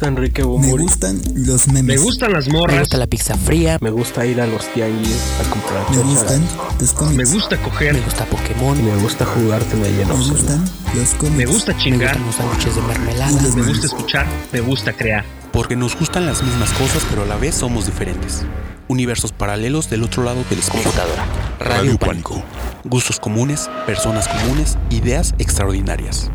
[0.00, 1.84] gusta Enrique Me gustan los memes.
[1.84, 2.80] Me gustan las Me morras.
[2.80, 3.76] gusta la pizza fría.
[3.82, 6.42] Me gusta ir a los tianguis a comprar Me gustan
[6.80, 8.02] los Me gusta Me coger.
[8.02, 8.84] gusta Pokémon.
[8.84, 11.36] Me gusta jugarte de Me gustan los cómics.
[11.36, 12.18] Me gusta Me chingar.
[12.18, 13.42] gustan los sándwiches de mermelada.
[13.54, 14.26] Me gusta escuchar.
[14.52, 15.24] Me gusta crear.
[15.52, 18.42] Porque nos gustan las mismas cosas, pero a la vez somos diferentes.
[18.88, 20.82] Universos paralelos del otro lado del espejo.
[20.84, 21.26] Computadora.
[21.60, 22.42] Radio Pánico.
[22.84, 26.30] Gustos comunes, personas comunes, ideas extraordinarias.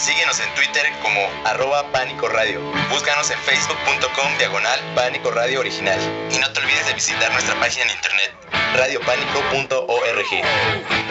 [0.00, 2.58] Síguenos en Twitter como arroba Pánico Radio.
[2.90, 5.98] Búscanos en facebook.com diagonal Pánico Radio Original.
[6.34, 8.32] Y no te olvides de visitar nuestra página en internet
[8.76, 10.42] radiopánico.org.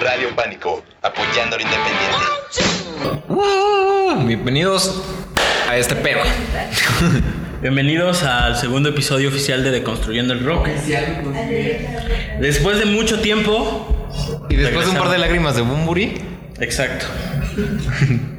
[0.01, 2.25] Radio Pánico, apoyando lo independiente.
[4.25, 5.03] Bienvenidos
[5.69, 6.21] a este pedo.
[7.61, 10.67] Bienvenidos al segundo episodio oficial de Deconstruyendo el Rock.
[12.39, 13.95] Después de mucho tiempo.
[14.49, 17.05] Y después de un par de lágrimas de Bumburi, Exacto.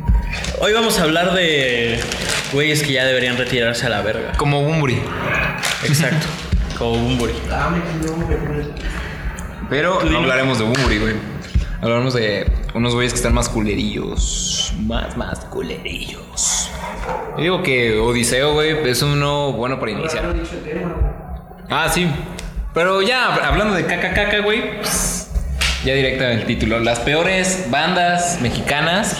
[0.58, 1.98] Hoy vamos a hablar de
[2.52, 4.32] güeyes que ya deberían retirarse a la verga.
[4.36, 5.00] como Bumburi.
[5.84, 6.26] Exacto.
[6.78, 7.34] Como Bumburi.
[9.68, 11.14] Pero no hablaremos de Bumburi, güey.
[11.82, 14.72] Hablaremos de unos güeyes que están más culerillos.
[14.86, 16.70] Más, más culerillos.
[17.36, 20.34] Yo digo que Odiseo, güey, es uno bueno para iniciar.
[21.68, 22.10] Ah, sí.
[22.72, 25.30] Pero ya, hablando de caca caca, güey, pues,
[25.84, 26.80] ya directa el título.
[26.80, 29.18] Las peores bandas mexicanas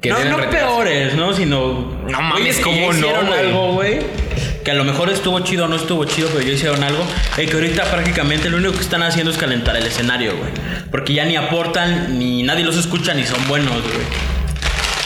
[0.00, 1.34] que no, no peores, ¿no?
[1.34, 1.98] Sino.
[2.08, 3.98] No mames, güeyes que ¿cómo ya no, hicieron algo, güey.
[4.64, 7.04] Que a lo mejor estuvo chido o no estuvo chido, pero ya hicieron algo.
[7.36, 10.50] Y que ahorita prácticamente lo único que están haciendo es calentar el escenario, güey.
[10.90, 14.06] Porque ya ni aportan, ni nadie los escucha, ni son buenos, güey.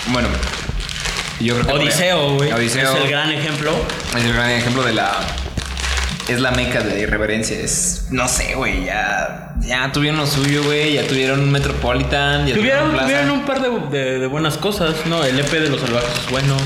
[0.08, 0.28] Bueno,
[1.40, 2.52] yo creo que Odiseo, güey.
[2.52, 3.72] Odiseo Es el gran ejemplo.
[4.16, 5.27] es el gran ejemplo de la.
[6.33, 7.58] Es la meca de la irreverencia.
[7.58, 8.06] Es.
[8.11, 8.84] No sé, güey.
[8.84, 9.55] Ya.
[9.61, 10.94] Ya tuvieron lo suyo, güey.
[10.94, 12.47] Ya tuvieron un Metropolitan.
[12.47, 15.22] Ya Tuvieron, tuvieron un par de, de- de buenas cosas, ¿no?
[15.24, 16.56] El EP de Los Salvajes es bueno.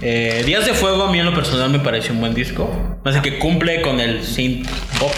[0.00, 2.70] Eh, Días de Fuego a mí en lo personal me pareció un buen disco.
[3.04, 5.12] Así que cumple con el synth pop.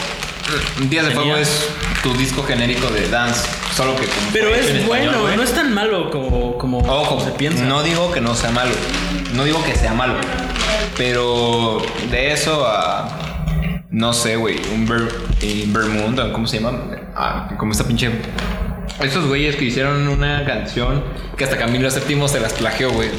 [0.91, 1.69] Días de Tenía- Fuego es
[2.03, 3.49] tu disco genérico de dance.
[3.77, 4.07] Solo que.
[4.07, 7.65] como Pero es español, bueno, no es tan malo como, como, como Ojo, se piensa.
[7.65, 8.73] no digo que no sea malo.
[9.35, 10.15] No digo que sea malo.
[10.97, 11.79] Pero
[12.11, 13.09] de eso a.
[13.95, 14.57] No sé, güey.
[14.75, 15.09] Un Ver,
[15.41, 16.81] eh, Vermont, ¿cómo se llama?
[17.15, 18.11] Ah, como esta pinche.
[19.01, 21.05] Esos güeyes que hicieron una canción
[21.39, 23.11] que hasta Camilo VII se las plagió, güey.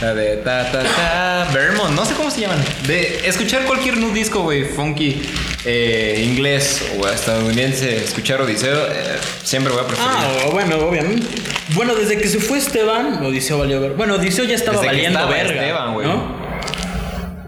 [0.00, 2.62] La de ta ta ta Vermont, no sé cómo se llaman.
[2.86, 5.20] De escuchar cualquier nu disco, güey, funky,
[5.64, 10.10] eh, inglés o estadounidense, escuchar Odiseo, eh, siempre voy a preferir.
[10.12, 11.26] Ah, bueno, obviamente.
[11.74, 13.94] Bueno, desde que se fue Esteban, Odiseo valió ver.
[13.94, 15.60] Bueno, Odiseo ya estaba Desde que valiendo estaba verga.
[15.62, 16.06] Esteban, güey.
[16.06, 16.53] ¿no?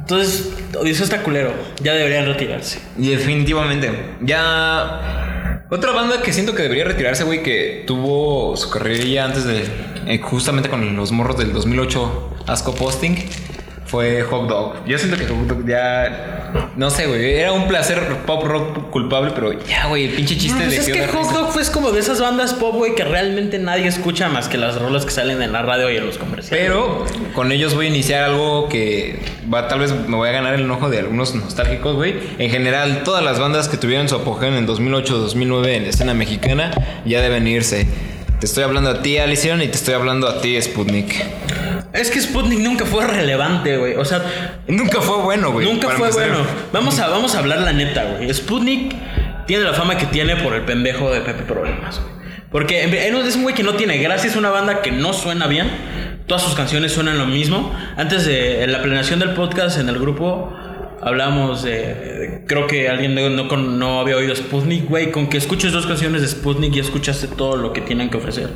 [0.09, 1.53] Entonces, Odiseo está culero.
[1.83, 2.79] Ya deberían retirarse.
[2.97, 3.91] Definitivamente.
[4.21, 5.65] Ya.
[5.69, 9.65] Otra banda que siento que debería retirarse, güey, que tuvo su carrera ya antes de.
[10.07, 13.17] eh, justamente con los morros del 2008 Asco Posting.
[13.87, 14.85] Fue Hot Dog.
[14.85, 16.71] Yo siento que Hot Dog ya.
[16.77, 17.35] No sé, güey.
[17.35, 20.07] Era un placer pop rock culpable, pero ya, güey.
[20.07, 21.33] El pinche chiste No, pues de es que Hot.
[21.33, 24.81] Dog fue como de esas bandas pop, güey, que realmente nadie escucha más que las
[24.81, 26.65] rolas que salen en la radio y en los comerciales.
[26.67, 27.05] Pero
[27.35, 29.21] con ellos voy a iniciar algo que
[29.53, 32.15] va, tal vez me voy a ganar el enojo de algunos nostálgicos, güey.
[32.39, 36.15] En general, todas las bandas que tuvieron su apogeo en el 2008-2009 en la escena
[36.15, 36.73] mexicana
[37.05, 37.87] ya deben irse.
[38.41, 41.25] Te estoy hablando a ti, Alison, y te estoy hablando a ti, Sputnik.
[41.97, 43.95] Es que Sputnik nunca fue relevante, güey.
[43.97, 44.23] O sea,
[44.69, 45.67] Nunca fue bueno, güey.
[45.67, 46.29] nunca fue empezar.
[46.31, 46.45] bueno.
[46.73, 48.33] Vamos a, vamos a hablar la neta, güey.
[48.33, 48.95] Sputnik
[49.47, 52.15] tiene la fama que tiene por el pendejo de Pepe Problemas, güey.
[52.51, 55.47] Porque él es un güey que no tiene gracia, es una banda que no suena
[55.47, 55.69] bien.
[56.27, 57.75] Todas sus canciones suenan lo mismo.
[57.97, 60.53] Antes de la planeación del podcast en el grupo
[61.03, 62.43] hablamos de.
[62.47, 65.11] Creo que alguien no, no, había oído Sputnik, güey.
[65.11, 68.51] Con que escuches dos canciones de Sputnik y escuchaste todo lo que tienen que ofrecer.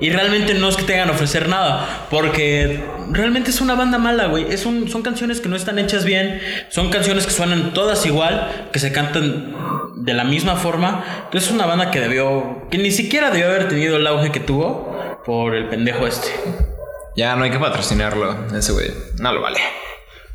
[0.00, 4.26] Y realmente no es que tengan que ofrecer nada, porque realmente es una banda mala,
[4.26, 4.46] güey.
[4.66, 8.78] Un- son canciones que no están hechas bien, son canciones que suenan todas igual, que
[8.78, 9.54] se cantan
[9.96, 11.04] de la misma forma.
[11.24, 14.40] Entonces es una banda que debió, que ni siquiera debió haber tenido el auge que
[14.40, 16.28] tuvo por el pendejo este.
[17.16, 18.90] Ya no hay que patrocinarlo, ese güey.
[19.18, 19.58] No lo vale.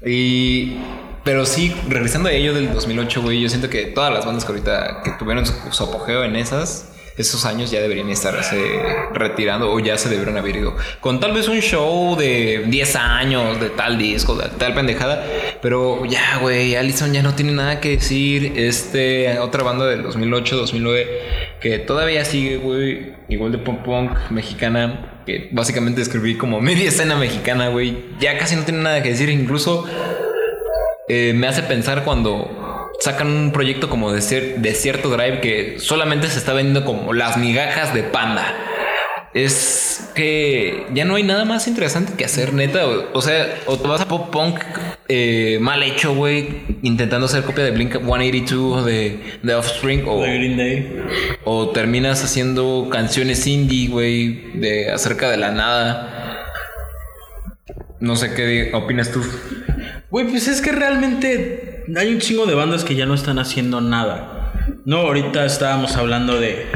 [0.05, 0.77] Y.
[1.25, 4.51] Pero sí, regresando a ello del 2008, güey, yo siento que todas las bandas que
[4.51, 6.87] ahorita que tuvieron su, apogeo en esas,
[7.17, 8.61] esos años ya deberían estarse
[9.11, 10.75] retirando o ya se deberían haber ido.
[10.99, 15.25] Con tal vez un show de 10 años, de tal disco, de tal pendejada.
[15.63, 18.53] Pero ya, güey, Allison ya no tiene nada que decir.
[18.55, 21.07] Este, otra banda del 2008, 2009,
[21.59, 27.15] que todavía sigue, güey, igual de punk punk mexicana, que básicamente escribí como media escena
[27.15, 27.97] mexicana, güey.
[28.19, 29.85] Ya casi no tiene nada que decir, incluso
[31.07, 35.75] eh, me hace pensar cuando sacan un proyecto como de, cier- de cierto drive que
[35.79, 38.43] solamente se está vendiendo como las migajas de panda.
[39.33, 42.87] Es que ya no hay nada más interesante que hacer, neta.
[42.87, 44.61] O, o sea, o te vas a pop punk
[45.09, 46.47] eh, mal hecho, güey,
[46.83, 51.01] intentando hacer copia de Blink 182 o de, de Offspring, o, De Green Day.
[51.43, 56.45] o terminas haciendo canciones indie, güey, de acerca de la nada.
[57.99, 59.21] No sé qué opinas tú.
[60.15, 63.81] Güey, pues es que realmente hay un chingo de bandas que ya no están haciendo
[63.81, 64.53] nada.
[64.85, 66.67] No, ahorita estábamos hablando de,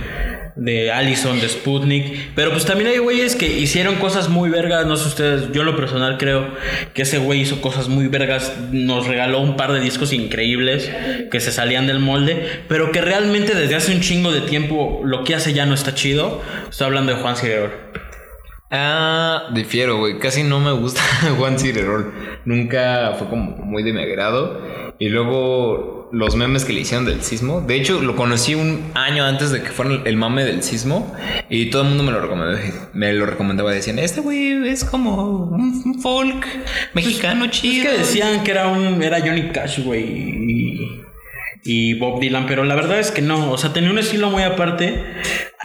[0.58, 2.34] de Allison, de Sputnik.
[2.36, 4.86] Pero pues también hay güeyes que hicieron cosas muy vergas.
[4.86, 6.50] No sé ustedes, yo en lo personal creo
[6.94, 8.52] que ese güey hizo cosas muy vergas.
[8.74, 10.92] Nos regaló un par de discos increíbles
[11.32, 12.46] que se salían del molde.
[12.68, 15.96] Pero que realmente desde hace un chingo de tiempo lo que hace ya no está
[15.96, 16.42] chido.
[16.70, 17.72] Estoy hablando de Juan Cirerol.
[18.72, 20.20] Ah, difiero, güey.
[20.20, 21.02] Casi no me gusta
[21.38, 22.14] Juan Cirerol.
[22.46, 24.62] Nunca fue como muy de mi agrado.
[25.00, 27.62] Y luego los memes que le hicieron del sismo.
[27.62, 31.12] De hecho, lo conocí un año antes de que fuera el mame del sismo.
[31.50, 32.60] Y todo el mundo me lo recomendaba.
[32.94, 33.72] Me lo recomendaba.
[33.72, 36.46] Decían, este güey es como un folk
[36.94, 37.86] mexicano Es chido.
[37.92, 41.00] que decían que era un era Johnny Cash, güey,
[41.64, 44.44] y Bob Dylan, pero la verdad es que no, o sea, tenía un estilo muy
[44.44, 45.04] aparte.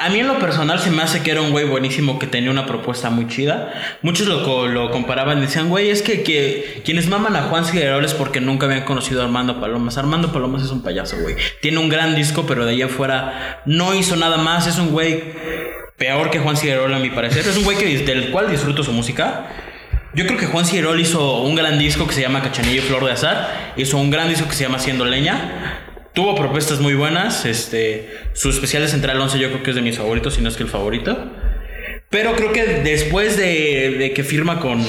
[0.05, 2.51] A mí en lo personal se me hace que era un güey buenísimo que tenía
[2.51, 3.73] una propuesta muy chida.
[4.03, 8.05] Muchos lo, lo comparaban y decían, güey, es que, que quienes maman a Juan Figueroa
[8.05, 9.97] es porque nunca habían conocido a Armando Palomas.
[9.97, 11.37] Armando Palomas es un payaso, güey.
[11.63, 14.67] Tiene un gran disco, pero de ahí afuera no hizo nada más.
[14.67, 15.23] Es un güey
[15.97, 17.41] peor que Juan Figueroa, a mi parecer.
[17.49, 19.47] Es un güey que, del cual disfruto su música.
[20.15, 23.07] Yo creo que Juan Cirol hizo un gran disco que se llama Cachanilla y Flor
[23.07, 23.73] de Azar.
[23.79, 25.81] Hizo un gran disco que se llama Haciendo Leña.
[26.15, 27.45] Tuvo propuestas muy buenas.
[27.45, 30.49] Este, su especial de Central 11 yo creo que es de mis favoritos, si no
[30.49, 31.19] es que el favorito.
[32.09, 34.81] Pero creo que después de, que firma con,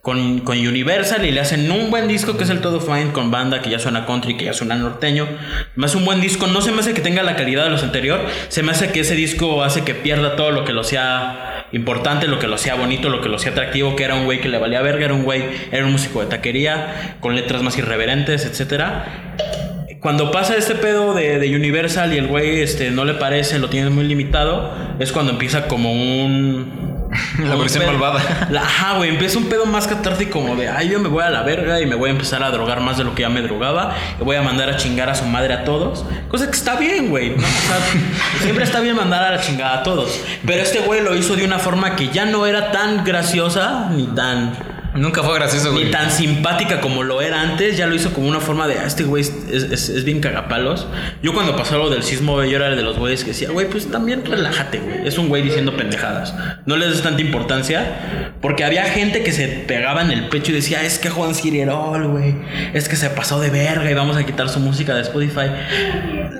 [0.00, 3.30] con, con Universal y le hacen un buen disco que es el Todo Fine con
[3.30, 5.28] banda que ya suena country, que ya suena norteño,
[5.76, 8.32] más un buen disco, no se me hace que tenga la calidad de los anteriores,
[8.48, 12.26] se me hace que ese disco hace que pierda todo lo que lo hacía importante,
[12.26, 14.48] lo que lo hacía bonito, lo que lo hacía atractivo, que era un güey que
[14.48, 18.46] le valía verga, era un güey, era un músico de taquería, con letras más irreverentes,
[18.46, 19.63] etcétera.
[20.04, 23.70] Cuando pasa este pedo de, de Universal y el güey este, no le parece, lo
[23.70, 27.08] tiene muy limitado, es cuando empieza como un...
[27.42, 28.20] La versión malvada.
[28.50, 31.30] La- Ajá, güey, empieza un pedo más catártico como de, ay, yo me voy a
[31.30, 33.40] la verga y me voy a empezar a drogar más de lo que ya me
[33.40, 36.04] drogaba, y voy a mandar a chingar a su madre a todos.
[36.28, 37.36] Cosa que está bien, güey, ¿no?
[37.36, 37.78] O sea,
[38.42, 40.20] siempre está bien mandar a la chingada a todos.
[40.44, 44.06] Pero este güey lo hizo de una forma que ya no era tan graciosa ni
[44.08, 45.86] tan Nunca fue gracioso, güey.
[45.86, 48.84] ni tan simpática como lo era antes, ya lo hizo como una forma de, ah,
[48.86, 50.86] este güey es, es- es bien cagapalos.
[51.22, 53.90] Yo cuando pasó lo del sismo, yo era de los güeyes que decía, güey, pues
[53.90, 55.06] también relájate, güey.
[55.06, 56.34] Es un güey diciendo pendejadas.
[56.66, 60.54] No le des tanta importancia, porque había gente que se pegaba en el pecho y
[60.54, 62.34] decía, es que Juan Cirerol, güey,
[62.72, 65.50] es que se pasó de verga y vamos a quitar su música de Spotify.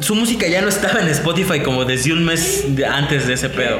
[0.00, 3.48] Su música ya no estaba en Spotify como desde un mes de- antes de ese
[3.48, 3.78] pedo.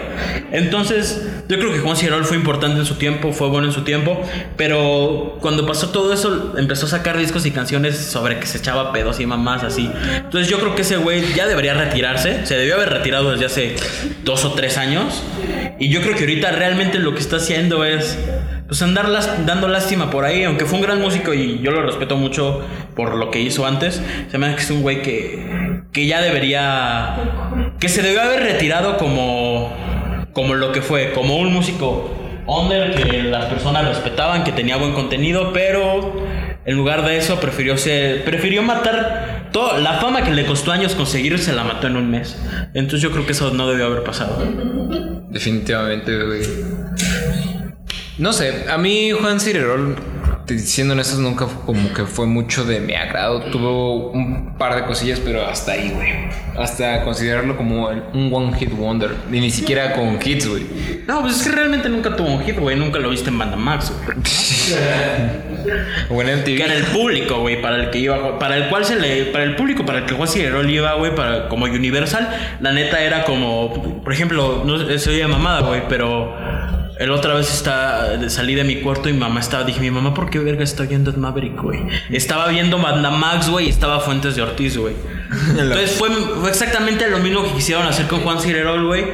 [0.53, 3.83] Entonces, yo creo que Juan Cirerol fue importante en su tiempo, fue bueno en su
[3.83, 4.21] tiempo,
[4.57, 8.93] pero cuando pasó todo eso, empezó a sacar discos y canciones sobre que se echaba
[8.93, 9.91] pedos y mamás así.
[10.17, 13.77] Entonces, yo creo que ese güey ya debería retirarse, se debió haber retirado desde hace
[14.25, 15.23] dos o tres años.
[15.79, 18.17] Y yo creo que ahorita realmente lo que está haciendo es
[18.67, 19.11] pues andar
[19.45, 22.63] dando lástima por ahí, aunque fue un gran músico y yo lo respeto mucho
[22.97, 24.01] por lo que hizo antes,
[24.31, 25.45] se me hace que es un güey que,
[25.95, 27.17] que ya debería,
[27.79, 29.73] que se debió haber retirado como,
[30.33, 32.13] como lo que fue, como un músico
[32.47, 36.13] under que las personas respetaban, que tenía buen contenido, pero
[36.67, 40.97] en lugar de eso prefirió ser, prefirió matar toda la fama que le costó años
[40.97, 42.37] conseguir, se la mató en un mes.
[42.75, 44.43] Entonces yo creo que eso no debió haber pasado.
[45.31, 46.43] Definitivamente, güey.
[48.19, 49.97] No sé, a mí Juan Cirerol,
[50.47, 53.41] siendo honestos, nunca como que fue mucho de mi agrado.
[53.45, 56.13] Tuvo un par de cosillas, pero hasta ahí, güey.
[56.59, 59.11] Hasta considerarlo como un one hit wonder.
[59.31, 60.67] Y ni siquiera con hits, güey.
[61.07, 62.77] No, pues es que realmente nunca tuvo un hit, güey.
[62.77, 64.19] Nunca lo viste en Banda Max, güey.
[66.11, 66.57] O en MTV.
[66.57, 69.45] Que era el público, güey, para el que iba, para el cual se le, para
[69.45, 72.29] el público, para el que Juan Cirerol iba, güey, para como Universal,
[72.61, 76.35] la neta era como, por ejemplo, no se oye mamada, güey, pero
[76.99, 80.15] el otra vez está, salí de mi cuarto y mi mamá estaba, dije, mi mamá,
[80.15, 81.81] ¿por qué verga está viendo Ed Maverick, güey?
[82.11, 84.95] Estaba viendo Banda Max, güey, y estaba Fuentes de Ortiz, güey.
[85.51, 89.05] Entonces fue, fue exactamente lo mismo que quisieron hacer con Juan Cirerol, güey.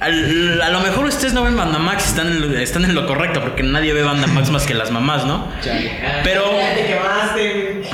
[0.00, 3.06] Al- a lo mejor ustedes no ven Banda Max, están en, lo, están en lo
[3.06, 5.46] correcto, porque nadie ve Banda Max más que las mamás, ¿no?
[6.24, 6.44] Pero,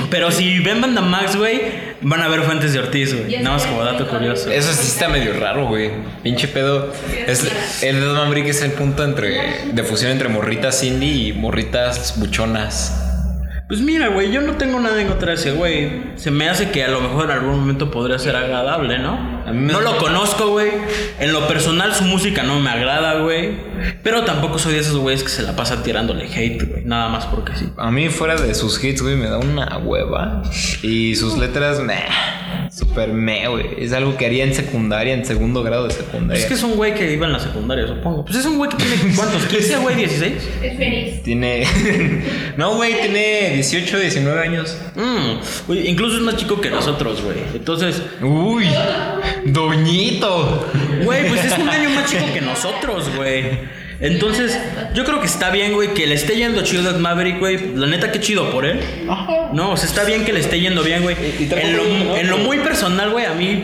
[0.09, 1.61] pero si ven Banda Max, güey,
[2.01, 3.37] van a ver Fuentes de Ortiz, güey.
[3.43, 4.51] Nada más como dato curioso.
[4.51, 5.91] Eso sí está medio raro, güey.
[6.23, 6.91] Pinche pedo.
[7.27, 12.19] Es, el Dead Maverick es el punto entre, de fusión entre morritas indie y morritas
[12.19, 12.99] buchonas.
[13.67, 16.03] Pues mira, güey, yo no tengo nada en contra de ese güey.
[16.15, 19.42] Se me hace que a lo mejor en algún momento podría ser agradable, ¿no?
[19.51, 20.71] No lo conozco, güey.
[21.19, 23.51] En lo personal, su música no me agrada, güey.
[24.03, 26.83] Pero tampoco soy de esos güeyes que se la pasan tirándole hate, güey.
[26.85, 27.69] Nada más porque sí.
[27.77, 30.43] A mí fuera de sus hits, güey, me da una hueva.
[30.81, 32.05] Y sus letras, meh.
[32.71, 33.65] Super meh, güey.
[33.77, 36.41] Es algo que haría en secundaria, en segundo grado de secundaria.
[36.41, 38.25] Es que es un güey que iba en la secundaria, supongo.
[38.25, 39.47] Pues es un güey que tiene ¿cuántos?
[39.47, 39.95] ¿15, güey?
[39.95, 40.33] ¿16?
[40.61, 41.23] Es feliz.
[41.23, 41.67] Tiene...
[42.57, 44.77] no, güey, tiene 18, 19 años.
[44.95, 47.37] Mm, güey, incluso es más chico que nosotros, güey.
[47.53, 48.65] Entonces, Uy,
[49.45, 50.67] doñito.
[51.03, 53.83] güey, pues es un año más chico que nosotros, güey.
[53.99, 54.59] Entonces,
[54.93, 57.75] yo creo que está bien, güey, que le esté yendo chido a Maverick, güey.
[57.75, 58.79] La neta, qué chido por él.
[59.53, 61.15] No, o sea, está bien que le esté yendo bien, güey.
[61.39, 63.63] En lo, en lo muy personal, güey, a mí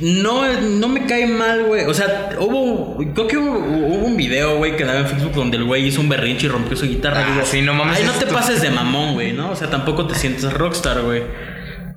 [0.00, 1.84] no, no me cae mal, güey.
[1.86, 2.98] O sea, hubo.
[3.14, 6.00] Creo que hubo, hubo un video, güey, que daba en Facebook donde el güey hizo
[6.00, 7.24] un berrinche y rompió su guitarra.
[7.26, 9.50] Ah, Digo, sí, no mames, Ay, no te pases de mamón, güey, ¿no?
[9.50, 11.22] O sea, tampoco te sientes rockstar, güey.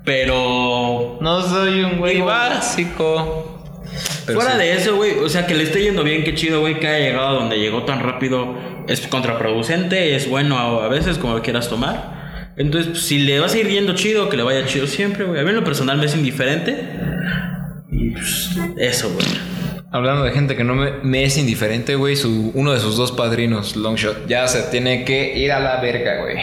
[0.06, 1.18] Pero.
[1.20, 3.52] No soy un güey básico.
[4.26, 4.60] Pero Fuera sí.
[4.60, 7.08] de eso, güey, o sea, que le esté yendo bien, qué chido, güey, que haya
[7.10, 8.56] llegado a donde llegó tan rápido.
[8.88, 12.54] Es contraproducente, es bueno a, a veces, como lo quieras tomar.
[12.58, 15.40] Entonces, pues, si le vas a ir yendo chido, que le vaya chido siempre, güey.
[15.40, 16.78] A mí en lo personal me es indiferente.
[17.92, 19.26] Y pues, eso, güey.
[19.92, 23.12] Hablando de gente que no me, me es indiferente, güey, su, uno de sus dos
[23.12, 26.38] padrinos, Longshot, ya se tiene que ir a la verga, güey.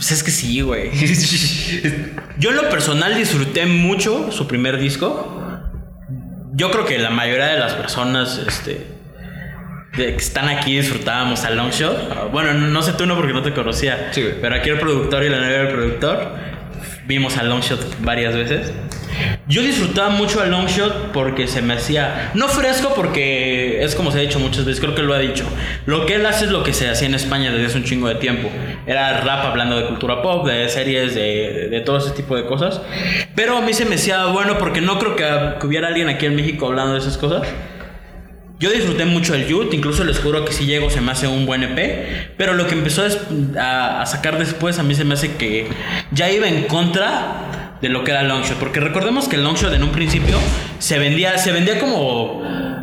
[0.00, 0.90] Pues es que sí, güey.
[2.38, 5.42] Yo en lo personal disfruté mucho su primer disco.
[6.54, 8.86] Yo creo que la mayoría de las personas este,
[9.98, 12.32] de que están aquí disfrutábamos a Longshot.
[12.32, 14.08] Bueno, no, sé tú no porque no te conocía.
[14.12, 16.34] Sí, pero aquí el productor y la novia del productor
[17.06, 18.72] vimos a Longshot varias veces.
[19.48, 22.30] Yo disfrutaba mucho a Longshot porque se me hacía.
[22.34, 25.44] No fresco porque es como se ha dicho muchas veces, creo que lo ha dicho.
[25.86, 28.08] Lo que él hace es lo que se hacía en España desde hace un chingo
[28.08, 28.48] de tiempo.
[28.86, 32.80] Era rap hablando de cultura pop, de series, de, de- todo ese tipo de cosas.
[33.34, 36.36] Pero a mí se me hacía bueno porque no creo que, hubiera alguien aquí en
[36.36, 37.42] México hablando de esas cosas.
[38.58, 41.46] Yo disfruté mucho el Youth, incluso les juro que si llego se me hace un
[41.46, 43.02] buen EP, pero lo que empezó
[43.58, 45.66] a, a sacar después a mí se me hace que
[46.12, 49.82] ya iba en contra de lo que era Longshot, porque recordemos que el Longshot en
[49.82, 50.38] un principio
[50.78, 52.42] se vendía, se vendía como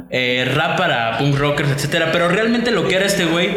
[0.09, 3.51] eh, rap para punk rockers, etcétera, pero realmente lo que era este güey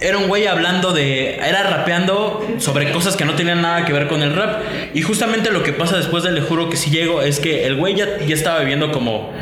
[0.00, 1.36] era un güey hablando de.
[1.36, 4.62] Era rapeando sobre cosas que no tenían nada que ver con el rap.
[4.94, 7.76] Y justamente lo que pasa después de Le Juro que si llego es que el
[7.76, 9.32] güey ya, ya estaba viviendo como.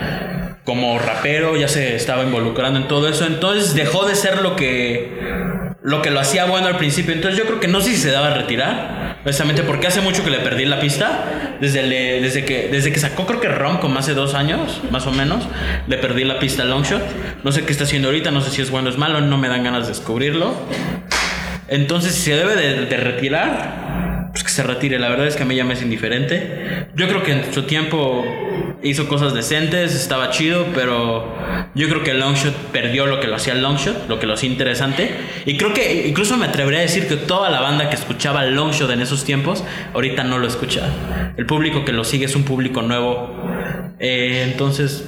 [0.64, 3.26] Como rapero, ya se estaba involucrando en todo eso.
[3.26, 5.71] Entonces dejó de ser lo que.
[5.82, 7.12] Lo que lo hacía bueno al principio.
[7.12, 9.18] Entonces yo creo que no sé si se daba a retirar.
[9.24, 11.56] Precisamente porque hace mucho que le perdí la pista.
[11.60, 11.82] Desde,
[12.20, 15.48] desde, que, desde que sacó, creo que Rom, como hace dos años, más o menos.
[15.88, 17.02] Le perdí la pista a Longshot.
[17.42, 18.30] No sé qué está haciendo ahorita.
[18.30, 19.20] No sé si es bueno o es malo.
[19.20, 20.54] No me dan ganas de descubrirlo.
[21.68, 25.00] Entonces, si se debe de, de retirar, pues que se retire.
[25.00, 26.88] La verdad es que a mí ya me es indiferente.
[26.94, 28.24] Yo creo que en su tiempo
[28.82, 31.36] hizo cosas decentes, estaba chido, pero
[31.74, 35.14] yo creo que Longshot perdió lo que lo hacía Longshot, lo que lo hacía interesante.
[35.46, 38.90] Y creo que incluso me atrevería a decir que toda la banda que escuchaba Longshot
[38.90, 39.64] en esos tiempos,
[39.94, 40.82] ahorita no lo escucha.
[41.36, 43.36] El público que lo sigue es un público nuevo.
[43.98, 45.04] Eh, entonces,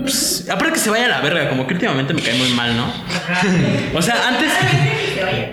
[0.00, 2.76] pues, aparte que se vaya a la verga, como que últimamente me cae muy mal,
[2.76, 2.86] ¿no?
[3.94, 4.50] O sea, antes.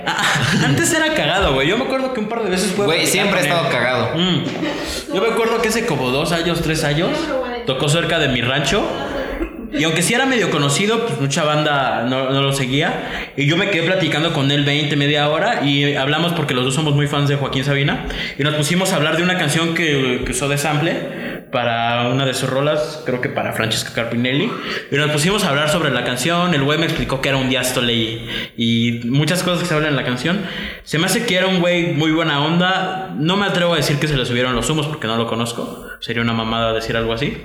[0.06, 1.68] Ah, Antes era cagado, güey.
[1.68, 2.86] Yo me acuerdo que un par de veces fue.
[2.86, 4.16] Güey, siempre ha estado cagado.
[4.16, 4.44] Mm.
[5.14, 7.12] Yo me acuerdo que hace como dos años, tres años,
[7.70, 8.84] tocó cerca de mi rancho.
[9.72, 13.32] Y aunque sí era medio conocido, pues mucha banda no, no lo seguía.
[13.38, 15.64] Y yo me quedé platicando con él 20, media hora.
[15.64, 18.08] Y hablamos porque los dos somos muy fans de Joaquín Sabina.
[18.40, 22.26] Y nos pusimos a hablar de una canción que, que usó de sample para una
[22.26, 24.52] de sus rolas, creo que para Francesca Carpinelli.
[24.92, 26.54] Y nos pusimos a hablar sobre la canción.
[26.54, 29.92] El güey me explicó que era un diástole y, y muchas cosas que se hablan
[29.92, 30.46] en la canción.
[30.84, 33.14] Se me hace que era un güey muy buena onda.
[33.18, 35.88] No me atrevo a decir que se le subieron los humos porque no lo conozco.
[36.00, 37.38] Sería una mamada decir algo así.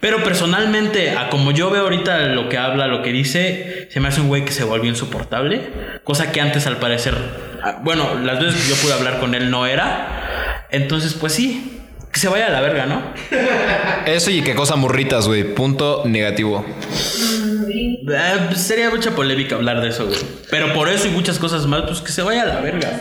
[0.00, 4.08] Pero personalmente, a como yo veo ahorita lo que habla, lo que dice, se me
[4.08, 5.60] hace un güey que se volvió insoportable.
[6.02, 7.14] Cosa que antes al parecer,
[7.62, 10.66] ah, bueno, las veces que yo pude hablar con él no era.
[10.70, 11.81] Entonces, pues sí,
[12.12, 13.02] que se vaya a la verga, ¿no?
[14.06, 15.54] Eso y qué cosa murritas, güey.
[15.54, 16.64] Punto negativo.
[17.74, 20.18] Eh, pues, sería mucha polémica hablar de eso, güey.
[20.50, 23.00] Pero por eso y muchas cosas más, pues que se vaya a la verga.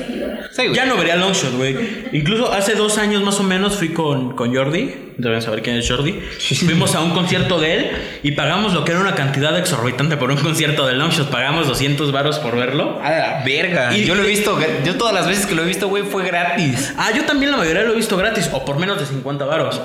[0.51, 0.63] Sí.
[0.73, 1.75] Ya no vería Longshot, güey.
[2.13, 5.10] Incluso hace dos años más o menos fui con, con Jordi.
[5.21, 6.19] Deben saber quién es Jordi.
[6.65, 7.91] Fuimos a un concierto de él
[8.23, 11.29] y pagamos lo que era una cantidad exorbitante por un concierto de Longshot.
[11.29, 12.99] Pagamos 200 varos por verlo.
[13.03, 13.95] A la verga.
[13.95, 14.57] Y- yo lo he visto.
[14.83, 16.91] Yo todas las veces que lo he visto, güey, fue gratis.
[16.97, 19.79] Ah, yo también la mayoría lo he visto gratis o por menos de 50 varos.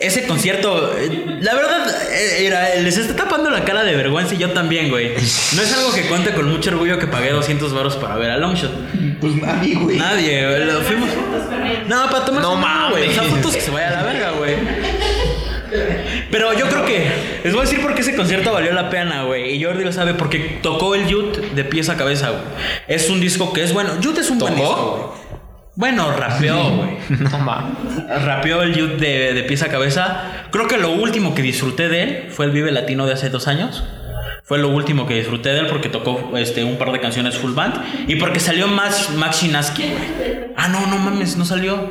[0.00, 4.38] Ese concierto, eh, la verdad, eh, era, les está tapando la cara de vergüenza y
[4.38, 5.12] yo también, güey.
[5.14, 8.36] No es algo que cuente con mucho orgullo que pagué 200 varos para ver a
[8.38, 8.72] Longshot.
[9.20, 9.96] Pues nadie, güey.
[9.96, 11.08] Nadie, güey, lo fuimos.
[11.88, 12.58] No, para tomar No
[12.90, 13.08] güey.
[13.08, 13.36] O sea, mames.
[13.36, 14.54] fotos que se vaya a la verga, güey.
[16.30, 17.10] Pero yo creo que
[17.42, 19.56] les voy a decir por qué ese concierto valió la pena, güey.
[19.56, 22.42] Y Jordi lo sabe porque tocó el Youth de pies a cabeza, güey.
[22.86, 24.00] Es un disco que es bueno.
[24.00, 25.24] Youth es un buen disco, güey.
[25.76, 26.90] Bueno, rapeó, güey.
[27.30, 27.72] No mames.
[28.24, 30.46] Rapeó el Youth de, de pies a cabeza.
[30.52, 33.48] Creo que lo último que disfruté de él fue el Vive Latino de hace dos
[33.48, 33.82] años.
[34.44, 37.52] Fue lo último que disfruté de él porque tocó este, un par de canciones full
[37.52, 37.80] band.
[38.08, 39.84] Y porque salió Max, Max Chinaski.
[40.54, 41.90] Ah, no, no mames, no salió.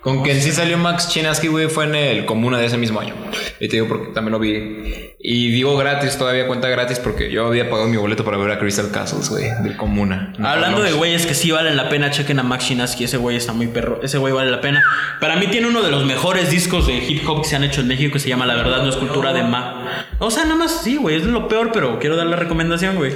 [0.00, 3.14] Con quien sí salió Max Chinaski, güey, fue en el Comuna de ese mismo año.
[3.58, 5.11] Y te digo porque también lo vi.
[5.24, 8.58] Y digo gratis, todavía cuenta gratis porque yo había pagado mi boleto para ver a
[8.58, 10.32] Crystal Castles, güey, del Comuna.
[10.36, 13.36] No, Hablando de güeyes que sí valen la pena, chequen a Max Chinaski, ese güey
[13.36, 14.82] está muy perro, ese güey vale la pena.
[15.20, 17.82] Para mí tiene uno de los mejores discos de hip hop que se han hecho
[17.82, 20.06] en México que se llama La verdad no es cultura de Ma.
[20.18, 23.14] O sea, nada más sí, güey, es lo peor, pero quiero dar la recomendación, güey.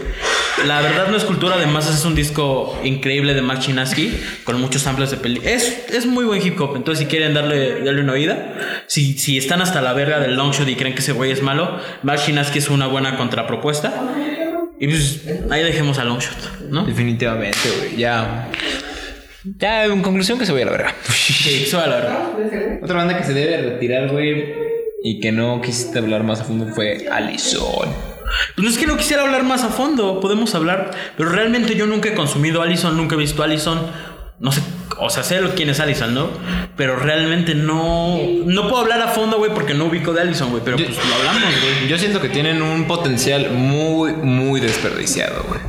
[0.65, 4.61] La verdad no es cultura de masas, es un disco increíble de Max Chinaski con
[4.61, 5.41] muchos samples de peli.
[5.45, 8.55] Es, es muy buen hip hop, entonces si quieren darle, darle una oída,
[8.87, 11.43] si, si están hasta la verga del long shot y creen que ese güey es
[11.43, 13.93] malo, Max Chinaski es una buena contrapropuesta.
[14.79, 16.85] Y pues ahí dejemos a Longshot, ¿no?
[16.85, 17.97] Definitivamente, güey.
[17.97, 18.49] Ya.
[19.59, 20.95] Ya, en conclusión, que se vaya a la verga.
[21.09, 22.29] Sí, a la verdad.
[22.83, 24.55] Otra banda que se debe retirar, güey,
[25.03, 28.16] y que no quisiste hablar más a fondo fue Allison.
[28.55, 31.87] Pues no es que no quisiera hablar más a fondo, podemos hablar, pero realmente yo
[31.87, 33.81] nunca he consumido Allison, nunca he visto Allison.
[34.39, 34.61] No sé,
[34.99, 36.29] o sea, sé quién es Allison, ¿no?
[36.77, 40.63] Pero realmente no no puedo hablar a fondo, güey, porque no ubico de Allison, güey,
[40.65, 41.89] pero Yo- pues lo hablamos, güey.
[41.89, 45.61] Yo siento que tienen un potencial muy, muy desperdiciado, güey.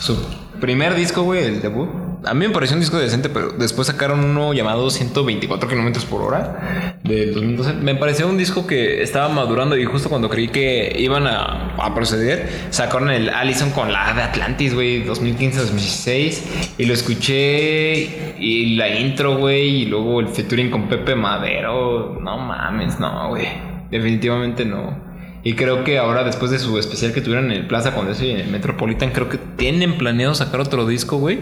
[0.00, 0.16] Su
[0.60, 1.88] primer disco, güey, el debut.
[2.24, 6.22] A mí me pareció un disco decente, pero después sacaron uno llamado 124 kilómetros por
[6.22, 7.74] hora del 2012.
[7.74, 11.94] Me pareció un disco que estaba madurando y justo cuando creí que iban a, a
[11.94, 16.42] proceder, sacaron el Allison con la de Atlantis, güey, 2015-2016.
[16.78, 22.18] Y lo escuché y la intro, güey, y luego el featuring con Pepe Madero.
[22.20, 23.46] No mames, no, güey.
[23.90, 25.15] Definitivamente no.
[25.46, 28.32] Y creo que ahora, después de su especial que tuvieron en el Plaza Condesa y
[28.32, 31.38] en el Metropolitan, creo que tienen planeado sacar otro disco, güey.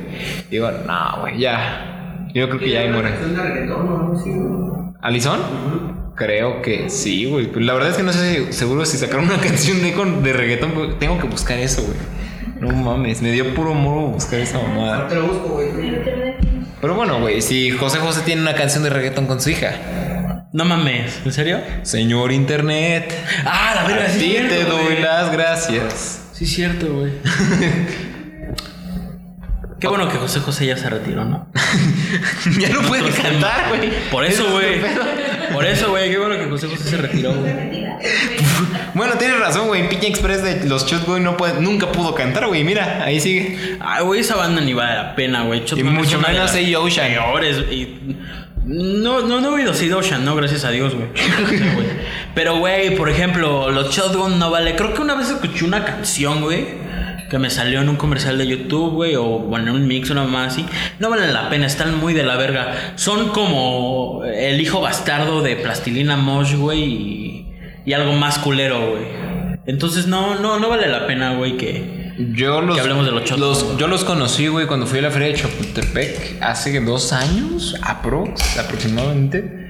[0.51, 2.29] Digo, no, güey, ya.
[2.35, 3.09] Yo creo que ya ahí muere.
[5.01, 5.39] ¿Alison?
[6.17, 7.51] Creo que sí, güey.
[7.57, 10.35] La verdad es que no sé si- seguro si sacaron una canción de, con- de
[10.35, 10.75] reggaetón.
[10.75, 10.99] güey.
[10.99, 11.97] Tengo que buscar eso, güey.
[12.61, 15.09] No mames, me dio puro moro buscar esa mamada.
[16.81, 19.73] Pero bueno, güey, si José José tiene una canción de reggaetón con su hija.
[20.55, 21.61] No mames, ¿en serio?
[21.83, 23.13] Señor Internet.
[23.45, 24.21] Ah, la verga, A sí.
[24.21, 26.29] ti cierto, te doy las gracias.
[26.33, 27.11] Sí, cierto, güey.
[29.81, 31.49] Qué bueno que José José ya se retiró, ¿no?
[32.61, 33.91] ya no puede cantar, güey.
[34.13, 34.81] Por eso, güey.
[35.53, 36.09] Por eso, güey.
[36.13, 37.53] Qué bueno que José José se retiró, güey.
[38.95, 39.89] Bueno, tienes razón, güey.
[39.89, 42.63] Piña Express de los Shot, güey, no puede, nunca pudo cantar, güey.
[42.63, 43.77] Mira, ahí sigue.
[43.81, 45.65] Ay, güey, esa banda ni vale la pena, güey.
[45.75, 47.13] Y mucho menos Ocean.
[47.13, 48.17] peores, y-
[48.65, 51.09] No, no, no he oído Seed Ocean, no, gracias a Dios, güey.
[51.09, 51.87] Güey.
[52.35, 54.75] Pero, güey, por ejemplo, los Shotgun no vale.
[54.75, 56.67] Creo que una vez escuché una canción, güey,
[57.29, 60.25] que me salió en un comercial de YouTube, güey, o bueno, en un mix, una
[60.25, 60.65] más así.
[60.99, 62.95] No valen la pena, están muy de la verga.
[62.97, 67.47] Son como el hijo bastardo de Plastilina Mosh, güey, y,
[67.85, 69.05] y algo más culero, güey.
[69.67, 72.04] Entonces, no, no, no vale la pena, güey, que.
[72.19, 73.77] Yo los, de.
[73.79, 78.57] Yo los conocí, güey, cuando fui a la feria de Chapultepec hace dos años, aprox,
[78.59, 79.63] aproximadamente.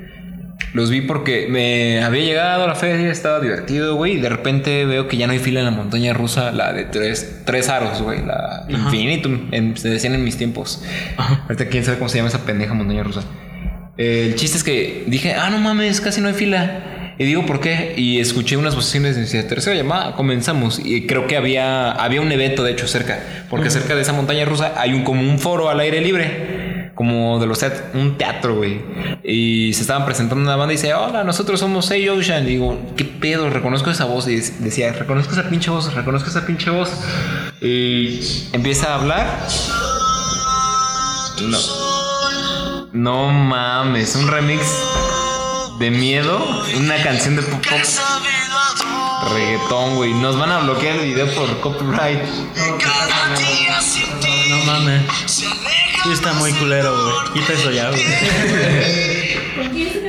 [0.73, 4.85] Los vi porque me había llegado a la feria, estaba divertido, güey, y de repente
[4.87, 8.03] veo que ya no hay fila en la montaña rusa, la de tres, tres aros,
[8.03, 10.83] güey, la Infinitum, en- se decían en mis tiempos.
[11.45, 13.23] Ahorita quién sabe cómo se llama esa pendeja montaña rusa.
[13.99, 16.83] Eh, el chiste es que dije, ah, no mames, casi no hay fila.
[17.19, 17.95] Y digo, ¿por qué?
[17.97, 20.81] Y escuché unas votaciones y decía, tercera llamada, comenzamos.
[20.85, 23.21] Y creo que había, había un evento, de hecho, cerca.
[23.51, 26.91] Porque cerca de esa montaña rusa hay un como un foro al aire libre.
[26.97, 28.81] Como de los teat- un teatro, güey.
[29.25, 32.45] Y se estaban presentando una banda y dice, hola, nosotros somos Say Ocean.
[32.45, 33.51] Y digo, ¿qué pedo?
[33.51, 34.29] Reconozco esa voz.
[34.29, 36.91] Y decía, reconozco esa pinche voz, reconozco esa pinche voz.
[37.61, 38.21] Y
[38.53, 39.27] empieza a hablar.
[41.43, 41.59] No.
[42.93, 44.63] No mames, un remix
[45.79, 47.81] de miedo, una canción de pop pop
[49.33, 50.13] reggaetón, güey.
[50.15, 52.23] Nos van a bloquear el video por copyright.
[54.49, 55.03] No mames.
[55.27, 55.47] Sí,
[56.13, 57.15] está muy culero, güey.
[57.35, 58.05] Quita eso ya, güey.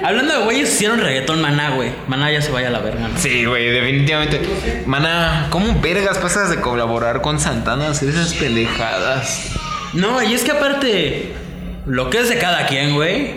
[0.04, 1.92] Hablando de güeyes, hicieron reggaetón maná, güey.
[2.08, 3.18] Maná ya se vaya a la verga, ¿no?
[3.18, 4.84] Sí, güey, definitivamente.
[4.86, 9.52] Mana, ¿cómo vergas pasas de colaborar con Santana a hacer esas pendejadas?
[9.94, 11.34] No, y es que aparte,
[11.86, 13.36] lo que es de cada quien, güey.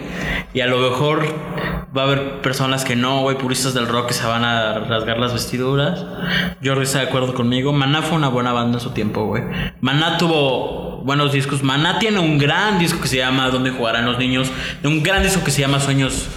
[0.52, 4.14] Y a lo mejor va a haber personas que no, güey, puristas del rock que
[4.14, 6.05] se van a rasgar las vestiduras.
[6.62, 7.72] Jordi está de acuerdo conmigo.
[7.72, 9.42] Maná fue una buena banda en su tiempo, güey.
[9.81, 11.62] Maná tuvo buenos discos.
[11.62, 14.51] Maná tiene un gran disco que se llama ¿Dónde jugarán los niños?
[14.85, 16.29] Un gran disco que se llama Sueños,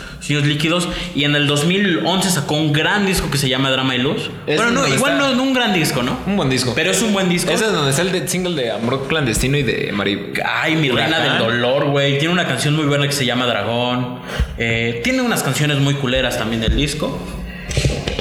[0.45, 0.87] Líquidos.
[1.15, 4.29] Y en el 2011 sacó un gran disco que se llama Drama y Luz.
[4.47, 6.17] Ese bueno, es no, igual está- no, no un gran disco, ¿no?
[6.25, 6.71] Un buen disco.
[6.75, 7.51] Pero es un buen disco.
[7.51, 10.31] Ese es donde está el de- single de Amor Clandestino y de Mari.
[10.45, 12.17] Ay, mi reina del dolor, güey.
[12.17, 14.19] Tiene una canción muy buena que se llama Dragón.
[14.57, 17.19] Eh, tiene unas canciones muy culeras también del disco.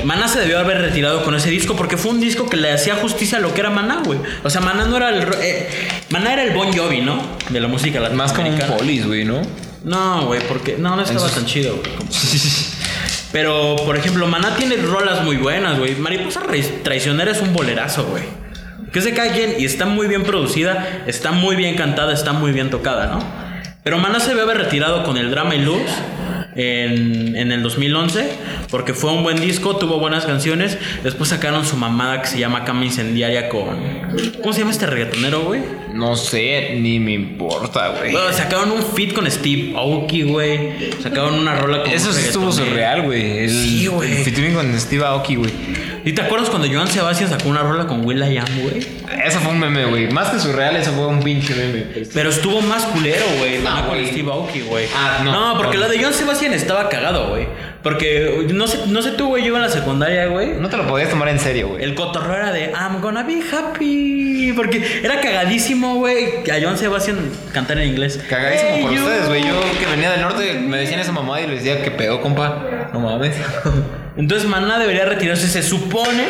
[0.04, 2.94] Maná se debió haber retirado con ese disco porque fue un disco que le hacía
[2.94, 4.18] justicia a lo que era Maná, güey.
[4.42, 5.26] O sea, Maná no era el.
[5.42, 5.68] eh,
[6.08, 7.20] Maná era el Bon Jovi, ¿no?
[7.50, 8.76] De la música Más como un latinoamericana.
[8.78, 9.42] polis, güey, ¿no?
[9.84, 11.90] No, güey, porque no, no estaba tan chido, güey.
[13.32, 15.94] Pero, por ejemplo, Maná tiene rolas muy buenas, güey.
[15.96, 18.24] Mariposa Ra- Traicionera es un bolerazo, güey.
[18.92, 22.50] Que se cae bien y está muy bien producida, está muy bien cantada, está muy
[22.50, 23.22] bien tocada, ¿no?
[23.84, 25.80] Pero Maná se haber retirado con el drama y luz
[26.56, 28.28] en, en el 2011
[28.70, 30.76] porque fue un buen disco, tuvo buenas canciones.
[31.04, 33.66] Después sacaron su mamada que se llama Cama Incendiaria con.
[34.42, 35.62] ¿Cómo se llama este reggaetonero, güey?
[36.00, 38.12] No sé, ni me importa, güey.
[38.12, 40.92] Bueno, sacaron un feat con Steve Aoki, güey.
[41.02, 43.48] Sacaron una rola con Eso sí estuvo surreal, güey.
[43.50, 44.10] Sí, güey.
[44.10, 45.50] El featuring con Steve Aoki, güey.
[46.02, 48.78] ¿Y te acuerdas cuando Joan Sebastián sacó una rola con Will I Am, güey?
[49.26, 50.10] Eso fue un meme, güey.
[50.10, 51.84] Más que surreal, eso fue un pinche meme.
[52.14, 53.58] Pero estuvo más culero, güey.
[53.58, 54.06] No, No, con.
[54.06, 54.86] Steve Aoki, güey.
[54.96, 55.32] Ah, no.
[55.32, 55.82] No, porque No.
[55.82, 57.46] la de Joan Sebastián estaba cagado, güey.
[57.82, 60.54] Porque no sé, no sé tú, güey, yo iba en la secundaria, güey.
[60.58, 61.84] No te lo podías tomar en serio, güey.
[61.84, 64.29] El cotorreo era de I'm gonna be happy.
[64.54, 67.18] Porque era cagadísimo, güey, a Joan Sebastián
[67.52, 68.20] cantar en inglés.
[68.28, 69.02] Cagadísimo Hey, por you.
[69.02, 69.42] ustedes, güey.
[69.46, 72.88] Yo que venía del norte me decían esa mamá y les decía que pedo, compa.
[72.92, 73.34] No mames.
[74.16, 75.46] Entonces Maná debería retirarse.
[75.48, 76.24] Se supone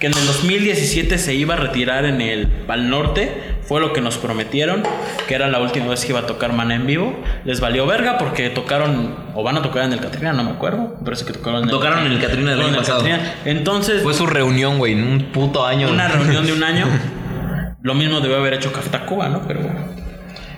[0.00, 3.56] que en el 2017 se iba a retirar en el al norte.
[3.62, 4.82] Fue lo que nos prometieron,
[5.26, 7.22] que era la última vez que iba a tocar Maná en vivo.
[7.44, 10.96] Les valió verga porque tocaron, o van a tocar en el Catrina, no me acuerdo.
[10.98, 13.00] Me parece que tocaron en Tocaron en el Catrina del en año el pasado.
[13.00, 13.34] Catrina.
[13.44, 15.90] Entonces, Fue su reunión, güey, en un puto año.
[15.90, 16.86] una reunión de un año.
[17.88, 19.40] Lo mismo debió haber hecho Café Tacuba, ¿no?
[19.48, 19.80] Pero bueno.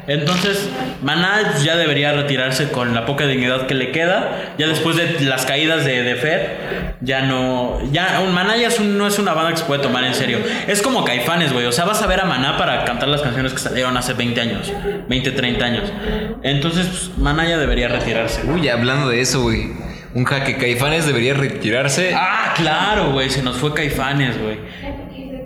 [0.06, 0.68] Entonces,
[1.02, 4.54] Maná ya debería retirarse con la poca dignidad que le queda.
[4.58, 7.78] Ya después de las caídas de, de Fer, ya no.
[7.92, 10.14] Ya, un Maná ya es un- no es una banda que se puede tomar en
[10.14, 10.38] serio.
[10.66, 11.66] Es como Caifanes, güey.
[11.66, 14.40] O sea, vas a ver a Maná para cantar las canciones que salieron hace 20
[14.40, 14.72] años,
[15.08, 15.92] 20, 30 años.
[16.42, 18.42] Entonces, pues, Maná ya debería retirarse.
[18.50, 19.70] Uy, hablando de eso, güey.
[20.14, 22.14] Un jaque Caifanes debería retirarse.
[22.16, 23.30] Ah, claro, güey.
[23.30, 24.58] Se nos fue Caifanes, güey.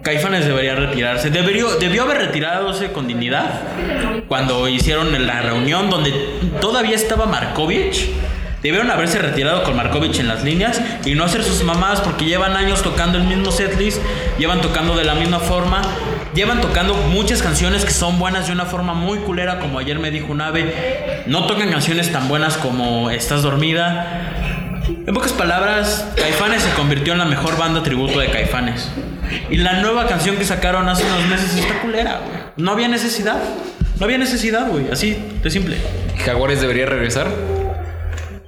[0.04, 1.30] Caifanes debería retirarse.
[1.30, 3.62] Debería, debió haber retiradose con dignidad
[4.28, 6.12] cuando hicieron la reunión donde
[6.60, 8.10] todavía estaba Markovich.
[8.62, 12.54] Debieron haberse retirado con Markovich en las líneas y no hacer sus mamadas porque llevan
[12.54, 14.00] años tocando el mismo setlist,
[14.38, 15.80] llevan tocando de la misma forma,
[16.34, 20.10] llevan tocando muchas canciones que son buenas de una forma muy culera, como ayer me
[20.10, 21.22] dijo un ave.
[21.26, 24.73] No tocan canciones tan buenas como Estás dormida.
[24.86, 28.88] En pocas palabras, Caifanes se convirtió en la mejor banda tributo de Caifanes.
[29.50, 32.38] Y la nueva canción que sacaron hace unos meses está culera, güey.
[32.56, 33.38] No había necesidad.
[33.98, 34.90] No había necesidad, güey.
[34.90, 35.78] Así de simple.
[36.24, 37.28] Jaguares debería regresar.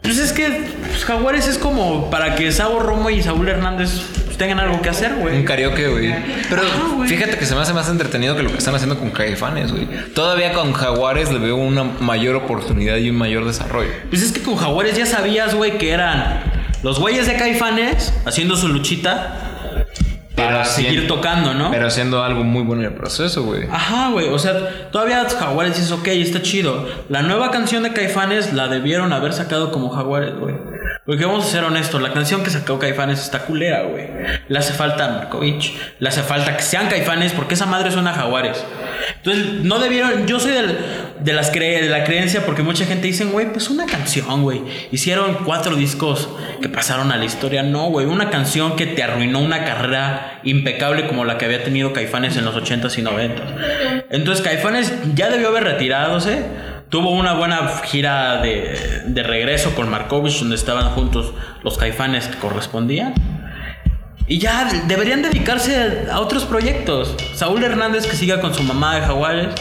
[0.02, 4.02] Pues es que pues, Jaguares es como para que Sabo Romo y Saúl Hernández
[4.36, 5.44] tengan algo que hacer, Un güey.
[5.44, 6.14] karaoke, güey.
[6.48, 9.10] Pero Ajá, fíjate que se me hace más entretenido que lo que están haciendo con
[9.10, 9.86] Caifanes, güey.
[10.14, 13.90] Todavía con Jaguares le veo una mayor oportunidad y un mayor desarrollo.
[14.10, 16.40] Pues es que con Jaguares ya sabías, güey, que eran
[16.82, 19.86] los güeyes de Caifanes haciendo su luchita
[20.36, 21.70] para Pero seguir tocando, ¿no?
[21.70, 23.64] Pero haciendo algo muy bueno en el proceso, güey.
[23.70, 24.28] Ajá, güey.
[24.28, 26.86] O sea, todavía Jaguares dices, ok, está chido.
[27.08, 30.54] La nueva canción de Caifanes la debieron haber sacado como Jaguares, güey.
[31.06, 34.08] Porque vamos a ser honestos, la canción que sacó Caifanes está culera, güey.
[34.48, 38.10] Le hace falta a Markovich, le hace falta que sean Caifanes, porque esa madre suena
[38.10, 38.64] a Jaguares.
[39.18, 40.26] Entonces, no debieron.
[40.26, 40.76] Yo soy del-
[41.20, 44.62] de, las cre- de la creencia, porque mucha gente dice, güey, pues una canción, güey.
[44.90, 46.28] Hicieron cuatro discos
[46.60, 47.62] que pasaron a la historia.
[47.62, 51.92] No, güey, una canción que te arruinó una carrera impecable como la que había tenido
[51.92, 54.04] Caifanes en los 80s y 90s.
[54.10, 56.42] Entonces, Caifanes ya debió haber retiradose.
[56.88, 62.38] Tuvo una buena gira de, de regreso con Markovich, donde estaban juntos los caifanes que
[62.38, 63.14] correspondían.
[64.28, 67.14] Y ya deberían dedicarse a otros proyectos.
[67.34, 69.54] Saúl Hernández que siga con su mamá de Jaguares,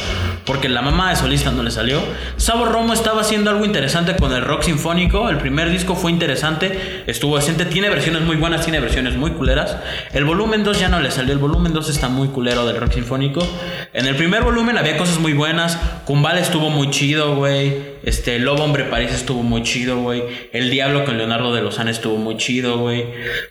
[0.45, 2.01] porque la mamá de solista no le salió.
[2.37, 5.29] Sabo Romo estaba haciendo algo interesante con el rock sinfónico.
[5.29, 7.65] El primer disco fue interesante, estuvo decente.
[7.65, 9.77] Tiene versiones muy buenas, tiene versiones muy culeras.
[10.13, 11.33] El volumen 2 ya no le salió.
[11.33, 13.45] El volumen 2 está muy culero del rock sinfónico.
[13.93, 15.77] En el primer volumen había cosas muy buenas.
[16.05, 17.95] Kumbal estuvo muy chido, güey.
[18.03, 20.23] Este, Lobo Hombre París estuvo muy chido, güey.
[20.53, 23.05] El Diablo con Leonardo de Lozán estuvo muy chido, güey.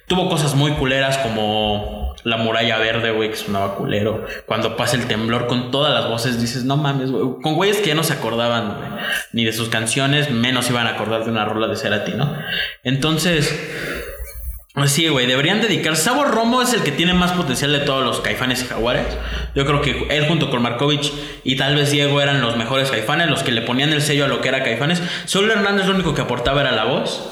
[0.07, 4.27] Tuvo cosas muy culeras como La Muralla Verde, güey, que sonaba culero.
[4.47, 7.41] Cuando pasa el temblor con todas las voces, dices, no mames, güey.
[7.43, 8.99] Con güeyes que ya no se acordaban,
[9.33, 12.35] Ni de sus canciones, menos iban a acordar de una rola de Cerati, ¿no?
[12.83, 13.55] Entonces,
[14.87, 16.03] Sí, güey, deberían dedicarse.
[16.03, 19.07] Sabor Romo es el que tiene más potencial de todos los caifanes y jaguares.
[19.55, 21.13] Yo creo que él junto con Markovich
[21.45, 24.29] y tal vez Diego eran los mejores caifanes, los que le ponían el sello a
[24.29, 25.01] lo que era caifanes.
[25.27, 27.25] Solo Hernández lo único que aportaba era la voz.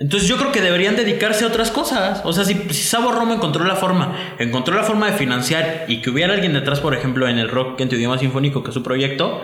[0.00, 2.22] Entonces yo creo que deberían dedicarse a otras cosas.
[2.24, 6.00] O sea, si, si Sabor Romo encontró la forma, encontró la forma de financiar y
[6.00, 8.74] que hubiera alguien detrás, por ejemplo, en el rock en tu idioma sinfónico, que es
[8.74, 9.42] su proyecto,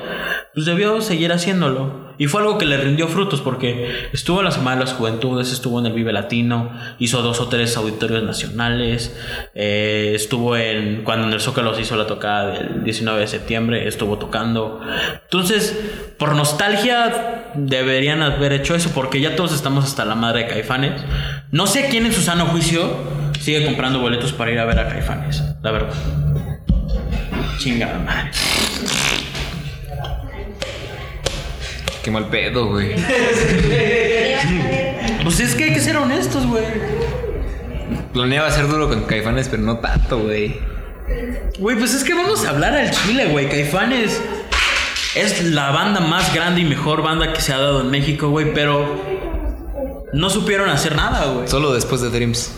[0.56, 2.06] pues debió seguir haciéndolo.
[2.16, 5.52] Y fue algo que le rindió frutos porque estuvo en la Semana de las Juventudes,
[5.52, 9.14] estuvo en el Vive Latino, hizo dos o tres auditorios nacionales,
[9.54, 13.86] eh, estuvo en, cuando en el Zócalo se hizo la tocada del 19 de septiembre,
[13.86, 14.80] estuvo tocando.
[15.24, 15.78] Entonces,
[16.16, 21.04] por nostalgia, deberían haber hecho eso porque ya todos estamos hasta la madre de Caifanes.
[21.50, 22.96] No sé quién en su sano juicio
[23.38, 25.92] sigue comprando boletos para ir a ver a Caifanes, la verdad.
[27.58, 28.30] Chingada madre.
[32.06, 32.94] Qué mal pedo, güey.
[35.24, 36.62] Pues es que hay que ser honestos, güey.
[38.12, 40.60] Planeaba ser duro con caifanes, pero no tanto, güey.
[41.58, 43.48] Güey, pues es que vamos a hablar al chile, güey.
[43.48, 44.20] Caifanes
[45.16, 48.54] es la banda más grande y mejor banda que se ha dado en México, güey,
[48.54, 49.02] pero
[50.12, 51.48] no supieron hacer nada, güey.
[51.48, 52.52] Solo después de Dreams.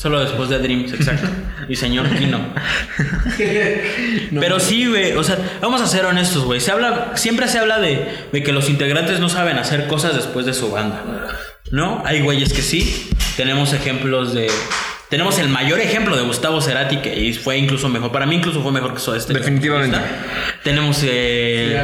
[0.00, 1.28] Solo después de Dreams, exacto.
[1.68, 2.40] y señor Kino.
[4.40, 5.12] Pero sí, güey.
[5.12, 6.58] O sea, vamos a ser honestos, güey.
[6.58, 10.46] Se habla, siempre se habla de, de que los integrantes no saben hacer cosas después
[10.46, 11.02] de su banda.
[11.70, 12.02] ¿No?
[12.06, 13.10] Hay güeyes que sí.
[13.36, 14.50] Tenemos ejemplos de.
[15.10, 18.10] Tenemos el mayor ejemplo de Gustavo Cerati, que fue incluso mejor.
[18.10, 19.42] Para mí, incluso fue mejor que Soda Stereo.
[19.42, 19.98] Definitivamente.
[20.64, 21.78] Tenemos eh,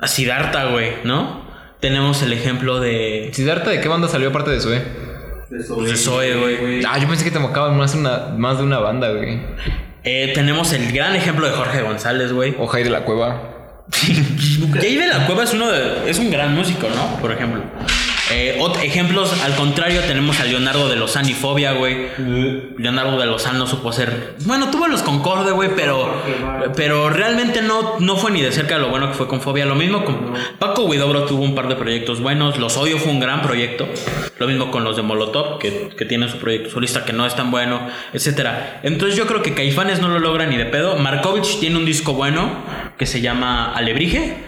[0.00, 1.46] a Siddhartha, güey, ¿no?
[1.78, 3.28] Tenemos el ejemplo de.
[3.34, 4.78] Siddhartha, ¿de qué banda salió aparte de Zoe?
[4.80, 5.07] pues,
[5.50, 6.82] de Zoe, güey.
[6.86, 9.40] Ah, yo pensé que te mocaban más, una, más de una banda, güey.
[10.04, 12.54] Eh, tenemos el gran ejemplo de Jorge González, güey.
[12.58, 13.42] O Jai de la Cueva.
[14.80, 17.20] Jay de la Cueva es uno de, es un gran músico, ¿no?
[17.20, 17.62] Por ejemplo.
[18.30, 22.08] Eh, ejemplos, al contrario, tenemos a Leonardo de Lozano y Fobia, güey.
[22.76, 24.34] Leonardo de Lozano supo ser.
[24.44, 26.12] Bueno, tuvo los Concorde, güey, pero.
[26.76, 29.64] Pero realmente no, no fue ni de cerca lo bueno que fue con Fobia.
[29.64, 30.34] Lo mismo con.
[30.58, 32.58] Paco Huidobro tuvo un par de proyectos buenos.
[32.58, 33.88] Los Odio fue un gran proyecto.
[34.38, 37.34] Lo mismo con los de Molotov, que, que tienen su proyecto solista que no es
[37.34, 37.80] tan bueno,
[38.12, 38.80] etcétera.
[38.82, 40.96] Entonces yo creo que Caifanes no lo logra ni de pedo.
[40.96, 42.50] Markovich tiene un disco bueno
[42.98, 44.47] que se llama Alebrije.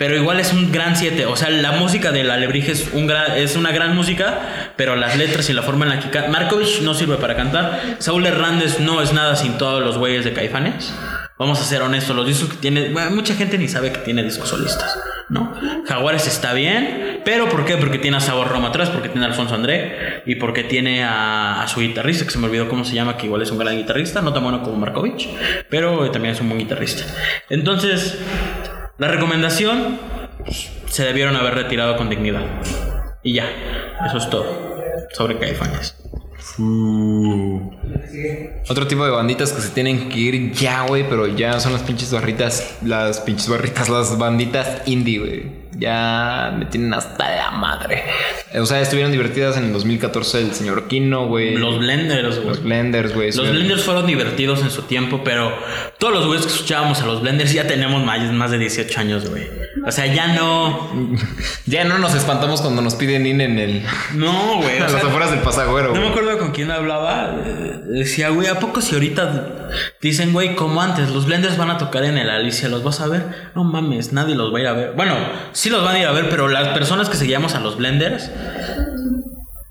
[0.00, 1.26] Pero igual es un gran 7.
[1.26, 5.50] O sea, la música del Alebrije es, un es una gran música, pero las letras
[5.50, 6.30] y la forma en la que canta.
[6.30, 7.96] Markovich no sirve para cantar.
[7.98, 10.94] Saúl Hernández no es nada sin todos los güeyes de Caifanes.
[11.38, 12.88] Vamos a ser honestos, los discos que tiene.
[13.10, 15.54] mucha gente ni sabe que tiene discos solistas, ¿no?
[15.86, 17.76] Jaguares está bien, pero ¿por qué?
[17.76, 21.62] Porque tiene a Sabor Roma atrás, porque tiene a Alfonso André y porque tiene a,
[21.62, 23.76] a su guitarrista, que se me olvidó cómo se llama, que igual es un gran
[23.76, 25.28] guitarrista, no tan bueno como Markovich,
[25.70, 27.04] pero también es un buen guitarrista.
[27.48, 28.18] Entonces,
[29.00, 29.98] la recomendación
[30.86, 32.42] se debieron haber retirado con dignidad.
[33.22, 33.48] Y ya,
[34.06, 34.78] eso es todo
[35.12, 35.96] sobre Caifanes.
[38.68, 41.82] Otro tipo de banditas que se tienen que ir ya, güey, pero ya son las
[41.82, 45.59] pinches barritas, las pinches barritas, las banditas indie, güey.
[45.78, 48.02] Ya me tienen hasta la madre.
[48.58, 51.56] O sea, estuvieron divertidas en el 2014 el señor Kino, güey.
[51.56, 52.48] Los Blenders, güey.
[52.48, 53.32] Los Blenders, güey.
[53.32, 55.52] Los Blenders fueron divertidos en su tiempo, pero
[55.98, 59.30] todos los güeyes que escuchábamos a los Blenders ya tenemos más, más de 18 años,
[59.30, 59.46] güey.
[59.86, 60.90] O sea, ya no.
[61.66, 63.82] Ya no nos espantamos cuando nos piden INE en el.
[64.14, 64.76] No, güey.
[64.78, 67.36] a las sea, afueras del pasagüero, No me acuerdo con quién hablaba.
[67.46, 69.68] eh, Decía, güey, ¿a poco si ahorita
[70.00, 73.06] dicen, güey, como antes, los blenders van a tocar en el Alicia, ¿los vas a
[73.06, 73.24] ver?
[73.54, 74.92] No mames, nadie los va a ir a ver.
[74.96, 75.14] Bueno,
[75.60, 78.30] sí los van a ir a ver, pero las personas que seguíamos a los blenders,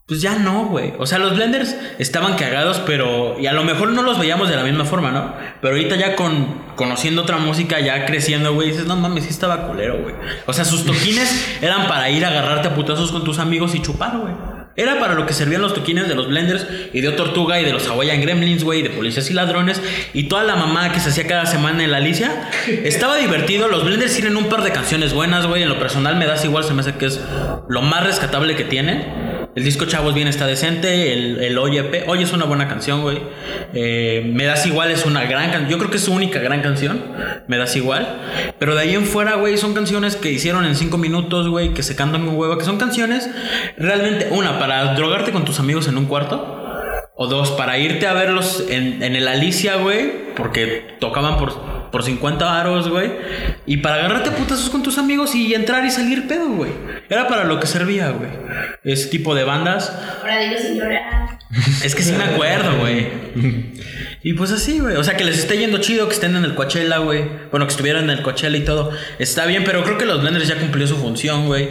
[0.06, 0.94] pues ya no, güey.
[1.00, 3.40] O sea, los blenders estaban cagados, pero.
[3.40, 5.34] Y a lo mejor no los veíamos de la misma forma, ¿no?
[5.62, 6.70] Pero ahorita ya con.
[6.76, 10.16] Conociendo otra música, ya creciendo, güey, dices, no mames, sí estaba culero, güey.
[10.46, 13.82] O sea, sus toquines eran para ir a agarrarte a putazos con tus amigos y
[13.82, 14.34] chupar, güey.
[14.76, 17.74] Era para lo que servían los toquines de los blenders y de Tortuga y de
[17.74, 19.82] los Hawaiian Gremlins, güey, de policías y ladrones
[20.14, 22.50] y toda la mamá que se hacía cada semana en la Alicia.
[22.84, 23.68] Estaba divertido.
[23.68, 25.64] Los blenders tienen un par de canciones buenas, güey.
[25.64, 27.20] En lo personal me das igual, se me hace que es
[27.68, 29.29] lo más rescatable que tienen.
[29.56, 31.12] El disco Chavos Bien está decente.
[31.14, 33.20] El, Oye, Oye es una buena canción, güey.
[33.74, 35.70] Eh, me das igual es una gran canción.
[35.70, 37.04] Yo creo que es su única gran canción.
[37.48, 38.22] Me das igual.
[38.60, 41.84] Pero de ahí en fuera, güey, son canciones que hicieron en cinco minutos, güey, que
[41.84, 42.58] se cantan con hueva.
[42.58, 43.30] Que son canciones
[43.78, 46.56] realmente, una, para drogarte con tus amigos en un cuarto.
[47.16, 50.34] O dos, para irte a verlos en, en el Alicia, güey.
[50.36, 53.12] Porque tocaban por, por 50 aros, güey.
[53.66, 56.72] Y para agarrarte a putazos con tus amigos y entrar y salir pedo, güey.
[57.10, 58.30] Era para lo que servía, güey.
[58.84, 59.92] Ese tipo de bandas.
[60.22, 61.40] Ahora digo sin llorar.
[61.84, 63.08] Es que sí me acuerdo, güey.
[64.22, 64.98] Y pues así, güey.
[64.98, 67.24] O sea, que les esté yendo chido, que estén en el Coachella, güey.
[67.52, 68.92] Bueno, que estuvieran en el Coachella y todo.
[69.18, 71.70] Está bien, pero creo que los Blenders ya cumplió su función, güey.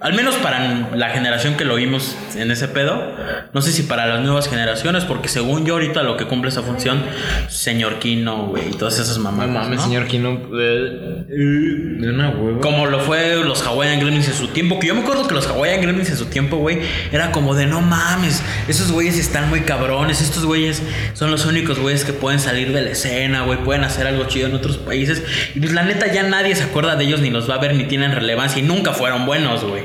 [0.00, 3.14] Al menos para la generación que lo vimos en ese pedo.
[3.52, 6.62] No sé si para las nuevas generaciones, porque según yo ahorita lo que cumple esa
[6.62, 7.02] función,
[7.48, 9.50] señor Kino, güey, y todas esas mamadas.
[9.52, 9.84] No mames, ¿no?
[9.84, 10.40] señor Kino.
[10.58, 12.60] eh, De una hueva.
[12.60, 14.78] Como lo fue los Hawaiian Gremlins en su tiempo.
[14.80, 16.80] Que yo me acuerdo que los Hawaiian Gremlins en su tiempo, güey,
[17.12, 18.42] era como de no mames.
[18.68, 20.22] Esos güeyes están muy cabrones.
[20.22, 20.82] Estos güeyes
[21.12, 23.58] son los únicos güeyes que pueden salir de la escena, güey.
[23.64, 25.22] Pueden hacer algo chido en otros países.
[25.54, 27.74] Y pues la neta, ya nadie se acuerda de ellos, ni los va a ver,
[27.74, 28.60] ni tienen relevancia.
[28.60, 29.82] Y nunca fueron buenos, güey.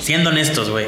[0.00, 0.86] Siendo honestos, güey.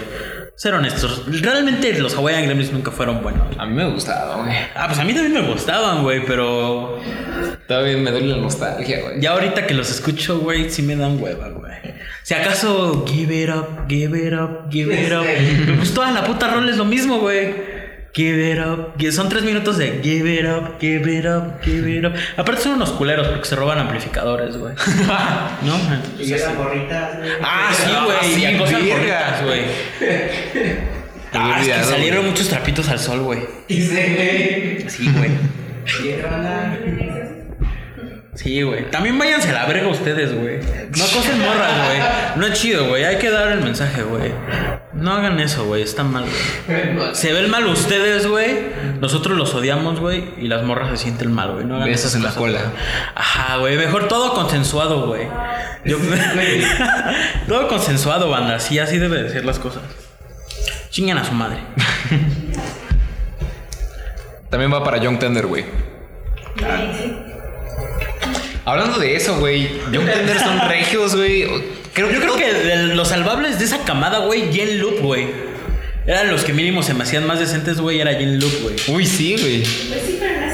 [0.56, 1.22] Ser honestos.
[1.40, 3.46] Realmente los Hawaiian Gremlins nunca fueron buenos.
[3.58, 4.54] A mí me gustaba, güey.
[4.74, 7.00] Ah, pues a mí también me gustaban, güey, pero.
[7.68, 9.20] Todavía me duele la nostalgia, güey.
[9.20, 11.72] Ya ahorita que los escucho, güey, sí me dan hueva, güey.
[12.24, 15.24] Si acaso give it up, give it up, give it up.
[15.76, 17.69] pues toda la puta rol es lo mismo, güey.
[18.12, 19.12] Give it up.
[19.12, 22.14] Son tres minutos de give it up, give it up, give it up.
[22.36, 24.74] Aparte son unos culeros porque se roban amplificadores, güey.
[25.62, 25.76] ¿No?
[25.76, 26.52] Entonces, así.
[27.42, 28.34] Ah, sí, güey.
[28.34, 29.38] sí, y verga.
[29.38, 29.62] gorritas, güey.
[31.32, 33.40] Ah, es que salieron muchos trapitos al sol, güey.
[33.68, 34.90] Sí, güey.
[34.90, 35.30] Sí, güey.
[38.90, 40.58] También váyanse a la verga ustedes, güey.
[40.96, 41.98] No acosen morras, güey.
[42.36, 43.04] No es chido, güey.
[43.04, 44.32] Hay que dar el mensaje, güey.
[44.92, 45.82] No hagan eso, güey.
[45.82, 47.14] Está mal, güey.
[47.14, 48.56] Se ven mal ustedes, güey.
[49.00, 50.24] Nosotros los odiamos, güey.
[50.38, 51.64] Y las morras se sienten mal, güey.
[51.64, 52.60] No hagan Besos en la cola.
[52.60, 52.72] güey.
[53.16, 53.76] Ajá, güey.
[53.76, 55.26] Mejor todo consensuado, güey.
[55.84, 55.98] Yo-
[57.48, 58.60] todo consensuado, banda.
[58.60, 59.82] Sí, así debe de ser las cosas.
[60.90, 61.58] Chinguen a su madre.
[64.50, 65.64] También va para Young Tender, güey.
[68.70, 69.68] Hablando de eso, güey.
[69.92, 71.42] Young Tender son regios, güey.
[71.92, 75.00] Creo que Yo creo todo- que de los salvables de esa camada, güey, Jen Loop,
[75.00, 75.26] güey.
[76.06, 78.00] Eran los que mínimo se me hacían más decentes, güey.
[78.00, 78.74] Era Jen Loop, güey.
[78.88, 79.62] Uy, sí, güey.
[79.62, 80.49] Pues sí, pero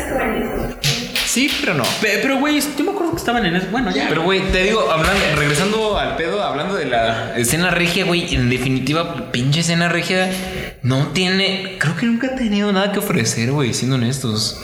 [1.36, 1.82] Sí, pero no.
[2.00, 3.66] Pe- Pero, güey, yo me acuerdo que estaban en eso.
[3.70, 4.06] Bueno, ya.
[4.08, 8.48] Pero, güey, te digo, hablando, regresando al pedo, hablando de la escena regia, güey, en
[8.48, 10.30] definitiva, pinche escena regia
[10.80, 14.62] no tiene, creo que nunca ha tenido nada que ofrecer, güey, siendo honestos.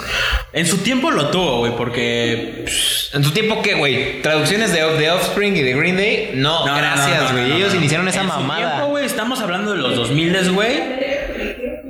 [0.55, 2.65] En su tiempo lo tuvo, güey, porque.
[3.13, 4.23] En tu tiempo, ¿qué, güey?
[4.23, 6.31] ¿Traducciones de, de Offspring y de Green Day?
[6.37, 7.49] No, no, no, gracias, no, no, güey.
[7.51, 7.81] no, Ellos no.
[7.81, 8.71] iniciaron esa En su mamada.
[8.77, 11.12] tiempo, güey, estamos hablando de los 2000, güey.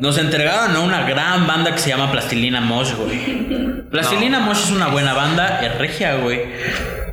[0.03, 3.83] Nos entregaron a una gran banda que se llama Plastilina Mosh, güey.
[3.89, 6.41] Plastilina Mosh es una buena banda, es regia, güey.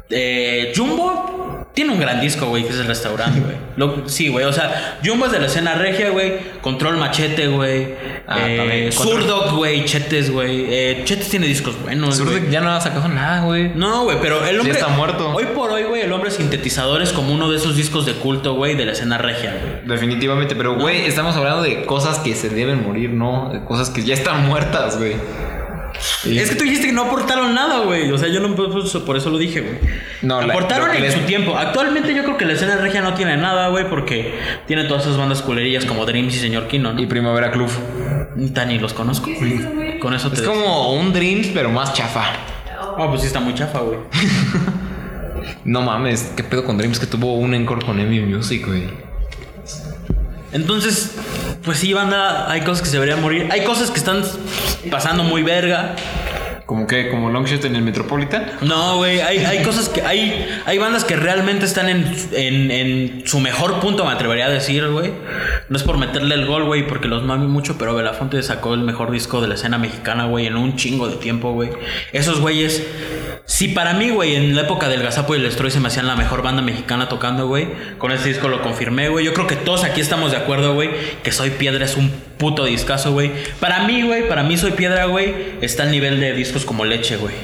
[0.10, 3.90] Eh, Jumbo tiene un gran disco, güey, que es el restaurante, güey.
[4.08, 6.34] Sí, güey, o sea, Jumbo es de la escena regia, güey.
[6.62, 7.94] Control Machete, güey.
[8.28, 9.86] Ah, eh, Zurdok, güey.
[9.86, 10.66] Chetes, güey.
[10.68, 13.72] Eh, Chetes tiene discos buenos, ya no ha sacado nada, güey.
[13.76, 14.74] No, güey, pero el hombre.
[14.74, 15.32] está muerto.
[15.34, 18.56] Hoy por hoy, güey, el hombre sintetizador es como uno de esos discos de culto,
[18.56, 19.88] güey, de la escena regia, güey.
[19.88, 23.52] Definitivamente, pero, güey, estamos hablando de cosas que se deben morir, ¿no?
[23.54, 25.16] De cosas que ya están muertas, güey.
[26.26, 28.12] Y- Es que tú dijiste que no aportaron nada, güey.
[28.12, 29.76] O sea, yo no por eso, por eso lo dije, güey.
[30.22, 31.58] No, la- aportaron en les- su tiempo.
[31.58, 34.34] Actualmente yo creo que la escena regia no tiene nada, güey, porque
[34.68, 37.02] tiene todas esas bandas culerillas como Dreams y Señor Kino, ¿no?
[37.02, 37.70] Y Primavera Club.
[38.36, 39.30] Ni tan ni los conozco.
[40.00, 42.24] Con eso te Es como un Dreams, pero más chafa.
[42.98, 44.00] Ah, pues sí está muy chafa, güey.
[45.66, 48.84] No mames, ¿qué pedo con Dreams que tuvo un encore con Emmy Music, güey?
[50.52, 51.16] Entonces,
[51.64, 53.48] pues sí, banda, hay cosas que se deberían morir.
[53.52, 54.24] Hay cosas que están
[54.90, 55.96] pasando muy verga.
[56.70, 57.10] ¿Como que?
[57.10, 58.46] ¿Como Longshot en el Metropolitan?
[58.62, 60.04] No, güey, hay, hay cosas que.
[60.04, 64.50] Hay, hay bandas que realmente están en, en, en su mejor punto, me atrevería a
[64.52, 65.12] decir, güey.
[65.68, 68.82] No es por meterle el gol, güey, porque los mami mucho, pero Belafonte sacó el
[68.82, 71.72] mejor disco de la escena mexicana, güey, en un chingo de tiempo, güey.
[72.14, 72.86] Esos güeyes.
[73.46, 76.06] Si para mí, güey, en la época del Gazapo y el Destroy se me hacían
[76.06, 77.68] la mejor banda mexicana tocando, güey.
[77.98, 79.26] Con este disco lo confirmé, güey.
[79.26, 80.92] Yo creo que todos aquí estamos de acuerdo, güey,
[81.24, 83.32] que Soy Piedra es un puto discazo, güey.
[83.60, 87.18] Para mí, güey, para mí Soy Piedra, güey, está al nivel de discos como Leche,
[87.18, 87.36] güey.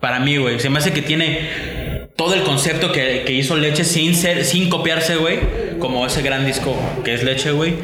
[0.00, 0.58] Para mí, güey.
[0.58, 4.68] Se me hace que tiene todo el concepto que, que hizo Leche sin ser, sin
[4.70, 5.38] copiarse, güey.
[5.78, 7.74] Como ese gran disco que es Leche, güey.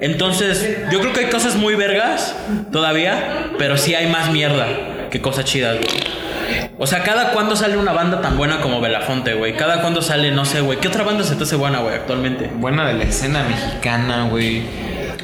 [0.00, 2.36] Entonces, yo creo que hay cosas muy vergas
[2.72, 6.22] todavía, pero sí hay más mierda que cosas chidas, güey.
[6.78, 9.56] O sea, cada cuando sale una banda tan buena como Belafonte, güey.
[9.56, 10.80] Cada cuando sale, no sé, güey.
[10.80, 12.50] ¿Qué otra banda se te hace buena, güey, actualmente?
[12.54, 14.62] Buena de la escena mexicana, güey.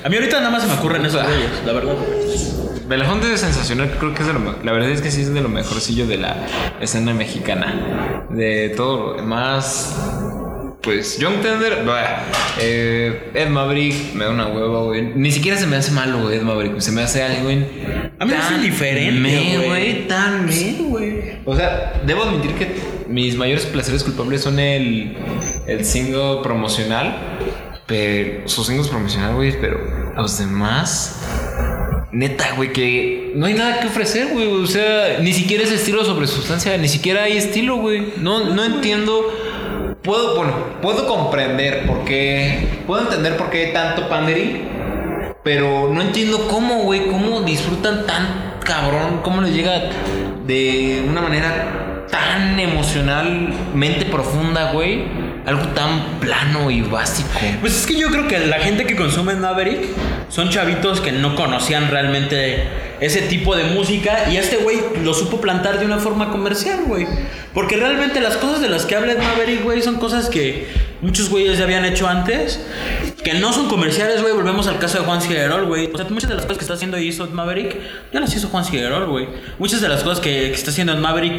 [0.04, 1.94] A mí ahorita nada más se me ocurren esos güeyes, la verdad.
[2.88, 5.32] Belafonte es sensacional, creo que es de lo me- La verdad es que sí es
[5.34, 6.36] de lo mejorcillo de la
[6.80, 8.24] escena mexicana.
[8.30, 9.94] De todo lo demás.
[10.80, 12.22] Pues Young Tender, bah,
[12.60, 15.02] eh, Ed Maverick me da una hueva, güey.
[15.14, 16.78] Ni siquiera se me hace malo, güey, Ed Maverick.
[16.80, 17.66] Se me hace algo en.
[18.18, 19.66] A mí me hace diferente, me, güey.
[19.68, 20.08] güey.
[20.08, 21.22] Tan me, güey.
[21.44, 22.74] O sea, debo admitir que
[23.08, 25.14] mis mayores placeres culpables son el,
[25.66, 27.16] el single promocional.
[27.88, 28.48] Pero.
[28.48, 29.60] Sus singles promocionales, güey.
[29.60, 29.80] Pero
[30.14, 31.20] los demás.
[32.12, 34.46] Neta, güey, que no hay nada que ofrecer, güey.
[34.46, 38.14] O sea, ni siquiera es estilo sobre sustancia, ni siquiera hay estilo, güey.
[38.18, 39.26] No, no entiendo
[40.02, 44.66] puedo, bueno, puedo comprender por qué, puedo entender por qué tanto pandering,
[45.44, 49.90] pero no entiendo cómo, güey, cómo disfrutan tan cabrón, cómo les llega
[50.46, 55.04] de una manera tan emocionalmente profunda, güey,
[55.48, 57.30] algo tan plano y básico.
[57.62, 59.80] Pues es que yo creo que la gente que consume Maverick
[60.28, 62.68] son chavitos que no conocían realmente
[63.00, 67.06] ese tipo de música y este güey lo supo plantar de una forma comercial, güey.
[67.54, 70.68] Porque realmente las cosas de las que habla Maverick, güey, son cosas que
[71.00, 72.60] muchos güeyes ya habían hecho antes,
[73.24, 74.34] que no son comerciales, güey.
[74.34, 75.88] Volvemos al caso de Juan Figueroa, güey.
[75.90, 77.74] O sea, muchas de las cosas que está haciendo hizo Maverick,
[78.12, 79.26] ya las hizo Juan Figueroa, güey.
[79.58, 81.32] Muchas de las cosas que, que está haciendo Maverick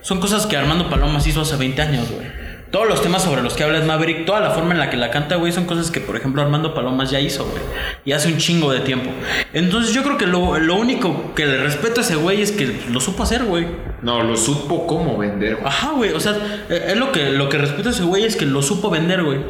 [0.00, 2.41] son cosas que Armando Palomas hizo hace 20 años, güey.
[2.72, 5.10] Todos los temas sobre los que habla Maverick, toda la forma en la que la
[5.10, 7.62] canta, güey, son cosas que, por ejemplo, Armando Palomas ya hizo, güey.
[8.06, 9.10] Y hace un chingo de tiempo.
[9.52, 12.74] Entonces yo creo que lo, lo único que le respeto a ese güey es que
[12.90, 13.66] lo supo hacer, güey.
[14.00, 15.66] No, lo supo cómo vender, güey.
[15.66, 16.12] Ajá, güey.
[16.14, 16.34] O sea,
[16.70, 19.22] eh, es lo que, lo que respeto a ese güey es que lo supo vender,
[19.22, 19.40] güey.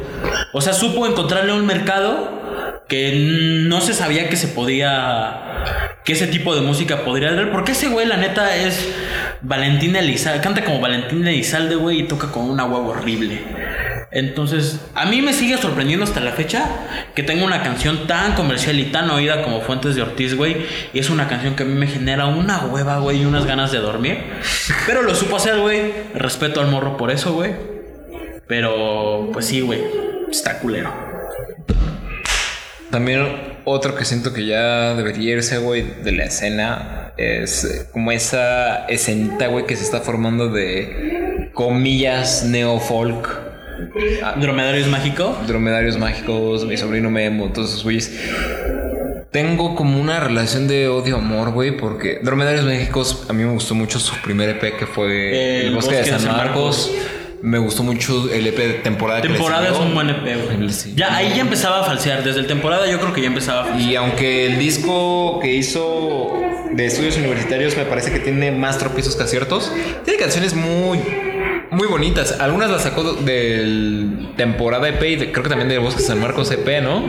[0.51, 2.42] O sea, supo encontrarle un mercado
[2.87, 5.95] que no se sabía que se podía.
[6.03, 7.51] que ese tipo de música podría dar.
[7.51, 8.93] Porque ese güey, la neta, es
[9.41, 10.41] Valentín Elizalde.
[10.41, 13.41] Canta como Valentín Elizalde, güey, y toca con una huevo horrible.
[14.11, 16.69] Entonces, a mí me sigue sorprendiendo hasta la fecha
[17.15, 20.57] que tenga una canción tan comercial y tan oída como Fuentes de Ortiz, güey.
[20.93, 23.71] Y es una canción que a mí me genera una hueva, güey, y unas ganas
[23.71, 24.19] de dormir.
[24.85, 25.91] Pero lo supo hacer, güey.
[26.13, 27.55] Respeto al morro por eso, güey.
[28.45, 29.81] Pero, pues sí, güey.
[30.29, 30.93] Está culero.
[32.93, 33.25] También
[33.65, 38.85] otro que siento que ya debería irse, güey, de la escena es eh, como esa
[38.85, 43.27] escenita, güey, que se está formando de comillas neofolk.
[44.21, 45.35] Ah, ¿Dromedarios mágico?
[45.47, 48.11] Dromedarios mágicos, mi sobrino Memo, todos esos güeyes.
[49.31, 53.97] Tengo como una relación de odio-amor, güey, porque Dromedarios Mágicos a mí me gustó mucho
[53.97, 56.91] su primer EP que fue El, Bosque, de San, Marcos.
[57.43, 59.21] Me gustó mucho el EP de temporada.
[59.21, 60.69] que Temporada es un buen EP, güey.
[60.69, 60.93] Sí.
[60.95, 62.23] Ya, ahí ya empezaba a falsear.
[62.23, 63.91] Desde el temporada yo creo que ya empezaba a falsear.
[63.91, 66.31] Y aunque el disco que hizo
[66.71, 69.73] de estudios universitarios me parece que tiene más tropiezos que aciertos,
[70.05, 70.99] tiene canciones muy,
[71.73, 72.39] muy bonitas.
[72.39, 76.51] Algunas las sacó del temporada EP y de- creo que también del Bosque San Marcos
[76.51, 77.03] EP, ¿no?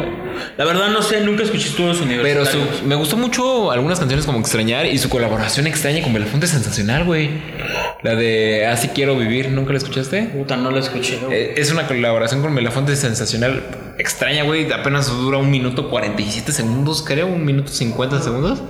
[0.56, 2.48] La verdad no sé, nunca escuché estudios Pero universitarios.
[2.80, 7.04] su- me gustó mucho algunas canciones como Extrañar y su colaboración extraña con Belafonte sensacional,
[7.04, 7.30] güey.
[8.02, 10.24] La de Así quiero vivir, ¿nunca la escuchaste?
[10.24, 11.18] Puta, no la escuché.
[11.30, 13.62] Eh, Es una colaboración con Belafonte sensacional
[13.98, 14.70] extraña, güey.
[14.72, 18.62] Apenas dura un minuto 47 segundos, creo, un minuto 50 segundos.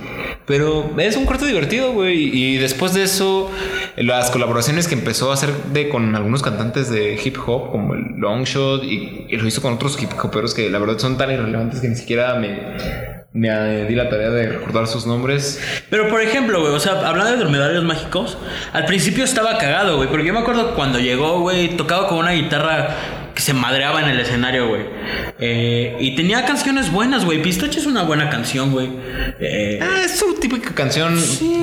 [0.47, 2.29] Pero es un corto divertido, güey.
[2.31, 3.51] Y después de eso,
[3.97, 8.17] las colaboraciones que empezó a hacer de, con algunos cantantes de hip hop, como el
[8.17, 11.87] Longshot, y, lo hizo con otros hip hoperos que la verdad son tan irrelevantes que
[11.87, 12.59] ni siquiera me,
[13.33, 15.59] me eh, di la tarea de recordar sus nombres.
[15.89, 18.37] Pero por ejemplo, güey, o sea, hablando de dromedarios mágicos,
[18.71, 22.31] al principio estaba cagado, güey, porque yo me acuerdo cuando llegó, güey, tocaba con una
[22.31, 22.95] guitarra
[23.33, 24.83] que se madreaba en el escenario, güey.
[25.39, 27.41] Eh, y tenía canciones buenas, güey.
[27.41, 28.89] Pistache es una buena canción, güey.
[29.39, 31.17] Eh, Ah, es su típica canción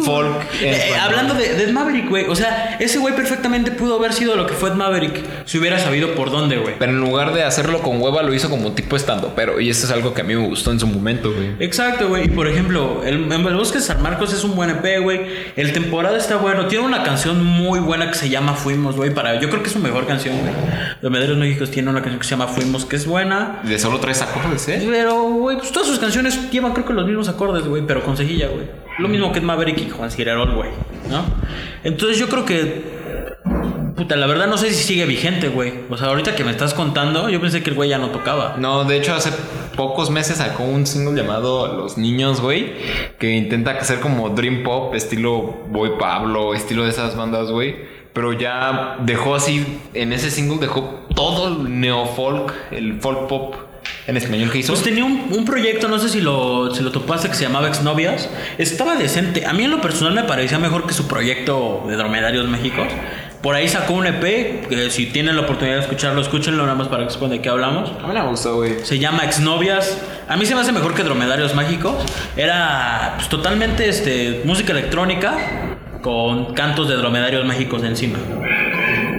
[0.05, 0.36] folk.
[0.61, 2.26] Eh, hablando de, de Ed Maverick, güey.
[2.28, 5.78] O sea, ese güey perfectamente pudo haber sido lo que fue Ed Maverick si hubiera
[5.78, 6.74] sabido por dónde, güey.
[6.78, 9.34] Pero en lugar de hacerlo con hueva, lo hizo como tipo estando.
[9.34, 11.53] Pero, y eso es algo que a mí me gustó en su momento, güey.
[11.61, 12.26] Exacto, güey.
[12.26, 15.20] Y por ejemplo, el, el Bosque de San Marcos es un buen EP, güey.
[15.57, 16.66] El temporada está bueno.
[16.66, 19.11] Tiene una canción muy buena que se llama Fuimos, güey.
[19.14, 20.53] Para, yo creo que es su mejor canción, güey.
[21.01, 23.32] Los Mederos Méxicos tiene una canción que se llama Fuimos, que es buena.
[23.62, 24.83] De solo tres acordes, ¿eh?
[24.89, 28.16] Pero, güey, pues todas sus canciones llevan creo que los mismos acordes, güey, pero con
[28.16, 28.66] cejilla, güey.
[28.99, 30.70] Lo mismo que Maverick y Juan Cirerol, güey,
[31.11, 31.24] ¿no?
[31.85, 33.03] Entonces yo creo que...
[33.97, 35.74] Puta, la verdad no sé si sigue vigente, güey.
[35.91, 38.57] O sea, ahorita que me estás contando, yo pensé que el güey ya no tocaba.
[38.59, 39.30] No, de hecho, hace
[39.76, 42.72] pocos meses sacó un single llamado Los Niños, güey.
[43.18, 47.76] Que intenta hacer como Dream Pop, estilo Boy Pablo, estilo de esas bandas, güey.
[48.12, 53.54] Pero ya dejó así, en ese single dejó todo el neofolk, el folk pop
[54.06, 54.72] en español que hizo.
[54.72, 57.68] Pues tenía un, un proyecto, no sé si lo, si lo topaste, que se llamaba
[57.68, 58.28] Exnovias.
[58.58, 59.46] Estaba decente.
[59.46, 62.88] A mí en lo personal me parecía mejor que su proyecto de Dromedarios Méxicos.
[63.42, 66.86] Por ahí sacó un EP, que si tienen la oportunidad de escucharlo, escúchenlo nada más
[66.86, 67.90] para que sepan de qué hablamos.
[68.02, 68.84] A mí me gustó, güey.
[68.84, 69.98] Se llama Exnovias.
[70.28, 71.94] A mí se me hace mejor que Dromedarios Mágicos.
[72.36, 75.72] Era pues, totalmente este, música electrónica
[76.03, 78.18] con cantos de dromedarios mágicos encima.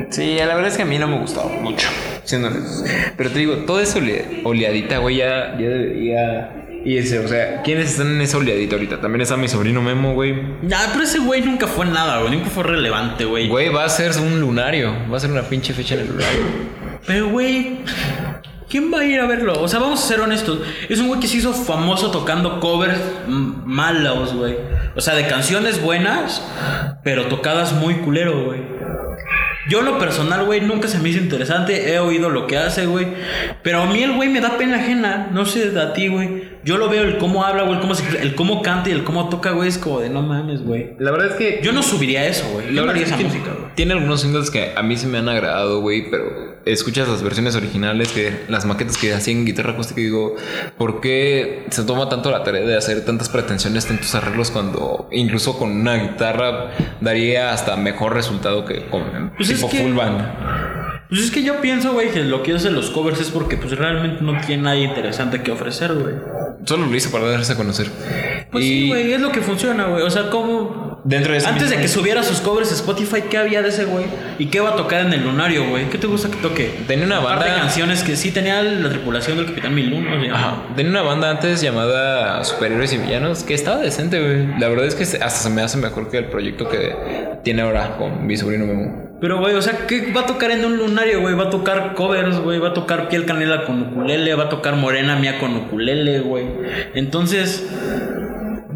[0.09, 1.88] Sí, la verdad es que a mí no me gustó mucho.
[2.23, 2.49] siendo.
[3.17, 6.51] Pero te digo, toda esa ole- oleadita, güey, ya, ya debería
[6.86, 7.19] irse.
[7.19, 9.01] O sea, ¿quiénes están en esa oleadita ahorita?
[9.01, 10.36] También está mi sobrino Memo, güey.
[10.67, 12.31] Ya, pero ese güey nunca fue nada, güey.
[12.34, 13.47] Nunca fue relevante, güey.
[13.47, 14.93] Güey, va a ser un lunario.
[15.11, 16.41] Va a ser una pinche fecha en el lunario.
[17.07, 17.79] Pero, güey,
[18.74, 19.53] ¿quién va a ir a verlo?
[19.61, 20.57] O sea, vamos a ser honestos.
[20.89, 22.97] Es un güey que se hizo famoso tocando covers
[23.28, 24.55] malos, güey.
[24.95, 26.41] O sea, de canciones buenas,
[27.03, 28.61] pero tocadas muy culero, güey.
[29.69, 31.93] Yo en lo personal, güey, nunca se me hizo interesante.
[31.93, 33.07] He oído lo que hace, güey.
[33.61, 35.30] Pero a mí el güey me da pena ajena.
[35.32, 36.51] No sé a ti, güey.
[36.65, 39.03] Yo lo veo, el cómo habla, güey, el cómo, se- el cómo canta y el
[39.03, 40.95] cómo toca, güey, es como de no mames, güey.
[40.97, 42.74] La verdad es que Yo no subiría eso, güey.
[42.74, 43.74] Yo no haría es esa música, güey.
[43.76, 47.55] Tiene algunos singles que a mí se me han agradado, güey, pero escuchas las versiones
[47.55, 50.36] originales, que las maquetas que hacían en guitarra acústica y digo,
[50.78, 55.57] ¿por qué se toma tanto la tarea de hacer tantas pretensiones, tantos arreglos cuando incluso
[55.57, 60.72] con una guitarra daría hasta mejor resultado que con Pues es tipo que- full band?
[61.14, 63.78] Pues es que yo pienso, güey, que lo que hacen los covers es porque pues
[63.78, 66.16] realmente no tiene nada interesante que ofrecer, güey.
[66.66, 67.88] Solo lo hice para darse a conocer.
[68.51, 70.01] Pues y sí, güey, es lo que funciona, güey.
[70.03, 70.84] O sea, ¿cómo...?
[71.05, 73.86] dentro de ese Antes de que subiera sus covers a Spotify, ¿qué había de ese
[73.86, 74.05] güey?
[74.39, 75.89] ¿Y qué va a tocar en el lunario, güey?
[75.89, 76.72] ¿Qué te gusta que toque?
[76.88, 80.34] Tenía una banda- de canciones que sí tenía la tripulación del Capitán Milun, llama.
[80.34, 80.64] Ajá.
[80.76, 84.59] Tenía una banda antes llamada Superhéroes y Villanos que estaba decente, güey.
[84.59, 86.95] La verdad es que hasta se me hace mejor que el proyecto que
[87.43, 89.12] tiene ahora con mi sobrino Memo.
[89.24, 91.34] Pero, güey, o sea, ¿qué va a tocar en un lunario, güey?
[91.34, 92.59] Va a tocar covers, güey.
[92.59, 94.36] Va a tocar Piel Canela con ukulele.
[94.36, 96.45] Va a tocar Morena Mía con ukulele, güey.
[96.93, 97.65] Entonces,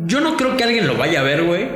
[0.05, 1.67] yo no creo que alguien lo vaya a ver, güey.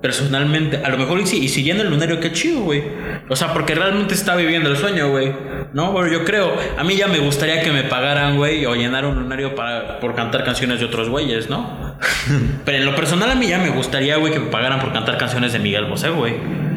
[0.00, 0.78] Personalmente.
[0.84, 1.44] A lo mejor y sí.
[1.44, 2.82] Y siguiendo el lunario, qué chido, güey.
[3.28, 5.32] O sea, porque realmente está viviendo el sueño, güey.
[5.72, 6.56] No, bueno, yo creo.
[6.76, 8.66] A mí ya me gustaría que me pagaran, güey.
[8.66, 11.94] O llenar un lunario para, por cantar canciones de otros güeyes, ¿no?
[12.64, 15.18] Pero en lo personal a mí ya me gustaría, güey, que me pagaran por cantar
[15.18, 16.71] canciones de Miguel Bosé, güey.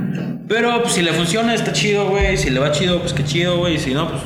[0.47, 2.37] Pero pues, si le funciona, está chido, güey.
[2.37, 3.77] Si le va chido, pues qué chido, güey.
[3.79, 4.21] Si no, pues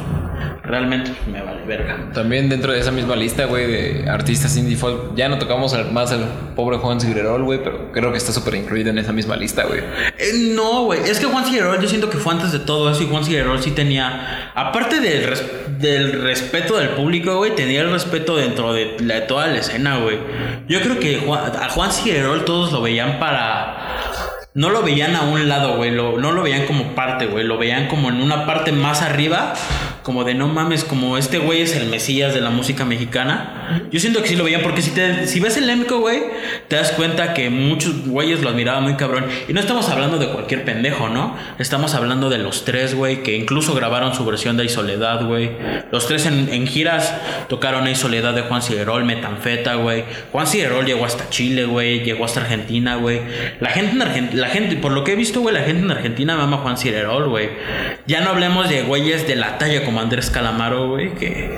[0.63, 1.97] realmente pues, me vale verga.
[2.13, 5.91] También dentro de esa misma lista, güey, de artistas indie folk, ya no tocamos al-
[5.91, 6.25] más al
[6.55, 9.79] pobre Juan Sigrerol, güey, pero creo que está súper incluido en esa misma lista, güey.
[9.79, 10.99] Eh, no, güey.
[11.01, 13.01] Es que Juan Figueroa, yo siento que fue antes de todo eso.
[13.03, 14.51] Y Juan Figueroa sí tenía.
[14.53, 15.45] Aparte del, res-
[15.79, 20.19] del respeto del público, güey, tenía el respeto dentro de, la- toda la escena, güey.
[20.67, 24.08] Yo creo que Juan- a Juan Figueroa todos lo veían para.
[24.59, 25.89] No lo veían a un lado, güey.
[25.89, 27.45] lo- no lo veían como parte, güey.
[27.45, 29.53] Lo veían como en una parte más arriba.
[30.09, 33.85] Como de no mames, como este güey es el mesías de la música mexicana.
[33.91, 36.23] Yo siento que sí lo veían porque si, te, si ves el EMCO, güey,
[36.67, 39.27] te das cuenta que muchos güeyes lo admiraban muy cabrón.
[39.47, 41.37] Y no estamos hablando de cualquier pendejo, ¿no?
[41.59, 45.51] Estamos hablando de los tres, güey, que incluso grabaron su versión de Ay Soledad, güey.
[45.91, 47.13] Los tres en, en giras
[47.47, 50.05] tocaron Ay Soledad de Juan Ciderol, Metanfeta, güey.
[50.31, 51.99] Juan Ciderol llegó hasta Chile, güey.
[51.99, 53.21] Llegó hasta Argentina, güey.
[53.59, 55.91] La gente en Argentina, la gente, por lo que he visto, güey, la gente en
[55.91, 57.49] Argentina mama a Juan Ciderol, güey.
[58.07, 61.49] Ya no hablemos de güeyes de la talla como Andrés Calamaro, güey, que,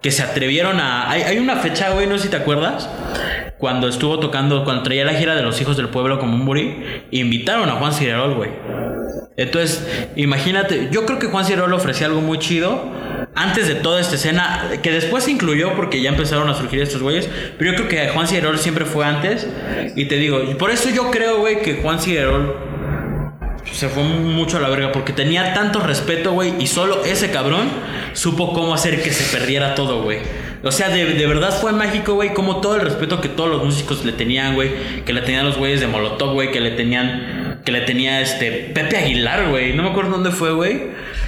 [0.00, 1.10] que se atrevieron a.
[1.10, 2.88] Hay, una fecha, güey, no sé si te acuerdas.
[3.58, 6.76] Cuando estuvo tocando, cuando traía la gira de los hijos del pueblo como un burí,
[7.10, 8.50] invitaron a Juan Cirerol, güey.
[9.36, 9.86] Entonces,
[10.16, 12.92] imagínate, yo creo que Juan Cirerol ofrecía algo muy chido
[13.34, 17.02] antes de toda esta escena, que después se incluyó porque ya empezaron a surgir estos
[17.02, 17.28] güeyes,
[17.58, 19.48] pero yo creo que Juan Cirerol siempre fue antes.
[19.96, 22.73] Y te digo, por eso yo creo, güey, que Juan Cirerol
[23.74, 27.68] se fue mucho a la verga porque tenía tanto respeto, güey, y solo ese cabrón
[28.12, 30.18] supo cómo hacer que se perdiera todo, güey.
[30.62, 33.62] O sea, de, de verdad fue mágico, güey, como todo el respeto que todos los
[33.64, 34.70] músicos le tenían, güey,
[35.04, 38.70] que le tenían los güeyes de Molotov, güey, que le tenían, que le tenía este
[38.74, 40.80] Pepe Aguilar, güey, no me acuerdo dónde fue, güey.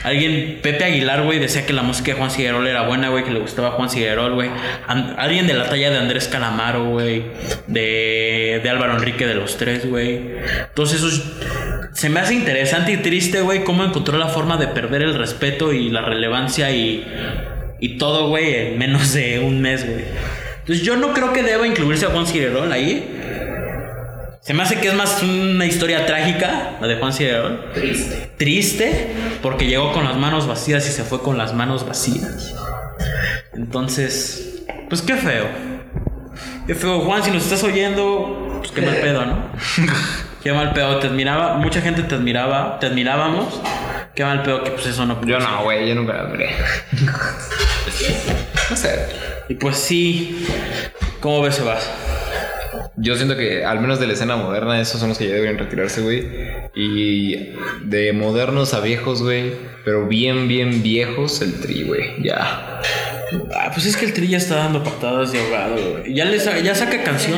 [0.05, 3.31] Alguien, Pepe Aguilar, güey, decía que la música de Juan Figuerol era buena, güey, que
[3.31, 4.49] le gustaba Juan Figuerol, güey.
[4.87, 7.25] Alguien de la talla de Andrés Calamaro, güey,
[7.67, 10.21] de, de Álvaro Enrique de los Tres, güey.
[10.69, 11.23] Entonces, eso es-
[11.97, 15.73] se me hace interesante y triste, güey, cómo encontró la forma de perder el respeto
[15.73, 17.03] y la relevancia y,
[17.81, 20.05] y todo, güey, en menos de un mes, güey.
[20.59, 23.19] Entonces yo no creo que deba incluirse a Juan Cirerol ahí.
[24.43, 27.73] Se me hace que es más una historia trágica, la de Juan Cirerol.
[27.73, 28.31] Triste.
[28.37, 29.07] Triste,
[29.41, 32.55] porque llegó con las manos vacías y se fue con las manos vacías.
[33.55, 35.47] Entonces, pues qué feo.
[36.67, 39.51] Qué feo, Juan, si nos estás oyendo, pues qué mal pedo, ¿no?
[40.47, 43.61] Qué mal pedo, te admiraba, mucha gente te admiraba, te admirábamos.
[44.15, 46.51] Qué mal pedo que pues eso no Yo no, güey, yo nunca la admiré.
[48.71, 49.09] no sé.
[49.49, 50.47] Y pues sí,
[51.19, 51.91] ¿cómo ves, Sebas?
[52.95, 55.59] Yo siento que, al menos de la escena moderna, esos son los que ya deberían
[55.59, 56.29] retirarse, güey.
[56.77, 59.53] Y de modernos a viejos, güey.
[59.85, 62.23] Pero bien, bien viejos, el tri, güey.
[62.23, 62.83] Ya.
[63.57, 66.14] Ah, pues es que el Tri ya está dando patadas de ahogado, güey.
[66.14, 67.37] Ya, le sa- ya saca canción,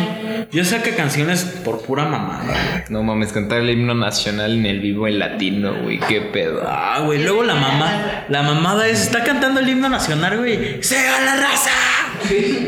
[0.53, 2.45] ya saca canciones por pura mamada.
[2.45, 2.59] güey.
[2.91, 5.99] No mames, cantar el himno nacional en el vivo en latino, güey.
[6.01, 6.63] Qué pedo.
[6.67, 10.83] Ah, güey, luego la mamá, la mamada es, está cantando el himno nacional, güey.
[10.83, 11.71] ¡Sega la raza!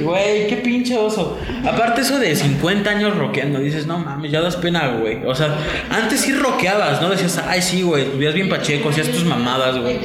[0.03, 1.39] Güey, qué pinche oso.
[1.67, 5.19] Aparte eso de 50 años rockeando, dices, no mames, ya das pena, güey.
[5.27, 5.55] O sea,
[5.91, 7.11] antes sí rockeabas, ¿no?
[7.11, 9.99] Decías, ay, sí, güey, vivías bien pacheco, hacías tus mamadas, güey.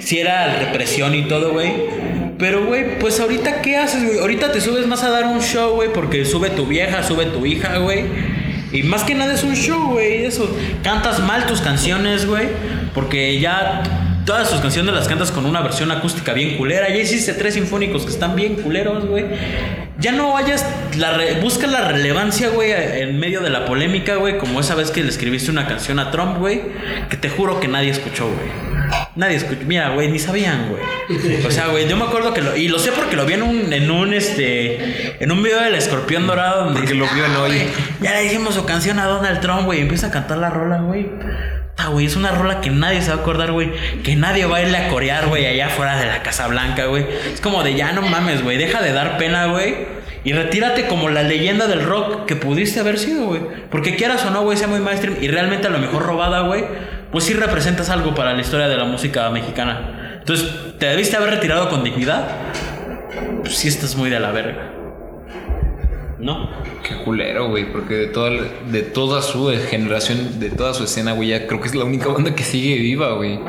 [0.00, 1.72] Sí era represión y todo, güey.
[2.40, 4.18] Pero, güey, pues ahorita, ¿qué haces, güey?
[4.18, 7.44] Ahorita te subes más a dar un show, güey, porque sube tu vieja, sube tu
[7.44, 8.06] hija, güey.
[8.72, 10.24] Y más que nada es un show, güey.
[10.24, 10.50] Eso.
[10.82, 12.48] Cantas mal tus canciones, güey.
[12.94, 13.82] Porque ya
[14.24, 16.88] todas tus canciones las cantas con una versión acústica bien culera.
[16.88, 19.26] Ya hiciste tres sinfónicos que están bien culeros, güey.
[19.98, 20.64] Ya no vayas.
[21.42, 24.38] Busca la relevancia, güey, en medio de la polémica, güey.
[24.38, 26.62] Como esa vez que le escribiste una canción a Trump, güey.
[27.10, 28.69] Que te juro que nadie escuchó, güey.
[29.16, 29.60] Nadie escuchó.
[29.66, 30.82] Mira, güey, ni sabían, güey.
[31.46, 32.56] O sea, güey, yo me acuerdo que lo.
[32.56, 35.22] Y lo sé porque lo vi en un, en un este.
[35.22, 36.64] En un video del escorpión dorado.
[36.64, 37.50] Donde Porque lo vio en hoy.
[37.50, 37.68] "Güey,
[38.02, 39.80] Ya le hicimos su canción a Donald Trump, güey.
[39.80, 41.08] Empieza a cantar la rola, güey.
[41.76, 43.70] Ah, güey, es una rola que nadie se va a acordar, güey.
[44.02, 47.06] Que nadie va a irle a corear, güey, allá afuera de la Casa Blanca, güey.
[47.32, 48.58] Es como de ya no mames, güey.
[48.58, 49.74] Deja de dar pena, güey.
[50.22, 53.40] Y retírate como la leyenda del rock que pudiste haber sido, güey.
[53.70, 56.64] Porque quieras o no, güey, sea muy mainstream y realmente a lo mejor robada, güey.
[57.10, 60.18] Pues sí representas algo para la historia de la música mexicana.
[60.20, 62.28] Entonces, ¿te debiste haber retirado con dignidad?
[63.40, 64.72] Pues sí estás muy de la verga.
[66.18, 66.50] ¿No?
[66.86, 71.30] Qué culero, güey, porque de toda, de toda su generación, de toda su escena, güey,
[71.30, 73.40] ya creo que es la única banda que sigue viva, güey.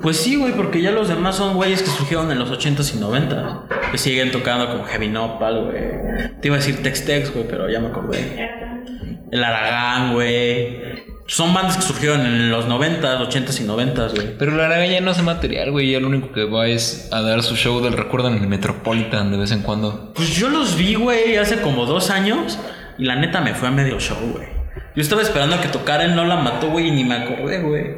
[0.00, 2.98] Pues sí, güey, porque ya los demás son güeyes que surgieron en los 80s y
[2.98, 3.90] 90s.
[3.92, 6.40] Que siguen tocando como Heavy Nopal, güey.
[6.40, 8.48] Te iba a decir Tex Tex, güey, pero ya me acordé.
[9.30, 11.09] El Aragán, güey.
[11.30, 14.36] Son bandas que surgieron en los 90s, 80s y 90s, güey.
[14.36, 17.22] Pero la Araga ya no hace material, güey, ya lo único que va es a
[17.22, 20.12] dar su show del recuerdo en el Metropolitan de vez en cuando.
[20.12, 22.58] Pues yo los vi, güey, hace como dos años.
[22.98, 24.48] Y la neta me fue a medio show, güey.
[24.96, 27.94] Yo estaba esperando a que tocaran No la mató, güey, y ni me acordé, güey.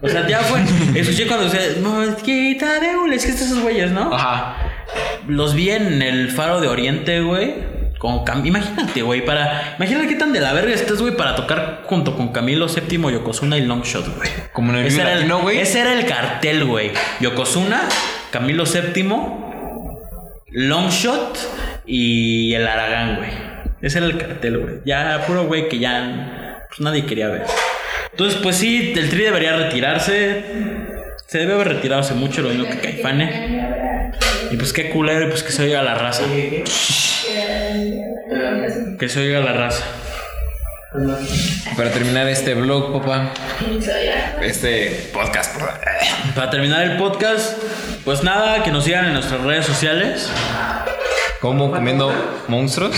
[0.00, 0.60] O sea, ya fue.
[0.94, 1.80] Escuché cuando se.
[1.80, 4.14] Mosquita de hule", Es que estos güeyes, ¿no?
[4.14, 4.58] Ajá.
[5.26, 7.75] Los vi en el Faro de Oriente, güey.
[7.98, 9.74] Con Cam- Imagínate, güey, para.
[9.78, 13.56] Imagínate qué tan de la verga estás, güey, para tocar junto con Camilo VII, Yokozuna
[13.56, 14.28] y Longshot, güey.
[14.52, 15.58] Como en el ese era el, Latino, güey.
[15.58, 16.90] Ese era el cartel, güey.
[17.20, 17.88] Yokozuna,
[18.30, 19.08] Camilo VII,
[20.50, 21.38] Longshot
[21.86, 23.30] y el Aragán, güey.
[23.80, 24.74] Ese era el cartel, güey.
[24.84, 27.44] Ya, puro güey que ya pues, nadie quería ver.
[28.10, 30.44] Entonces, pues sí, el Tri debería retirarse.
[31.26, 33.85] Se debe haber retirado hace mucho, lo mismo que Caifane.
[34.50, 36.22] Y pues qué culero, y pues que se oiga la raza.
[38.98, 39.84] Que se oiga la raza.
[41.76, 43.32] Para terminar este vlog, papá.
[44.40, 45.60] Este podcast.
[46.34, 47.58] Para terminar el podcast,
[48.04, 50.30] pues nada, que nos sigan en nuestras redes sociales.
[51.40, 52.12] Como comiendo
[52.48, 52.96] monstruos.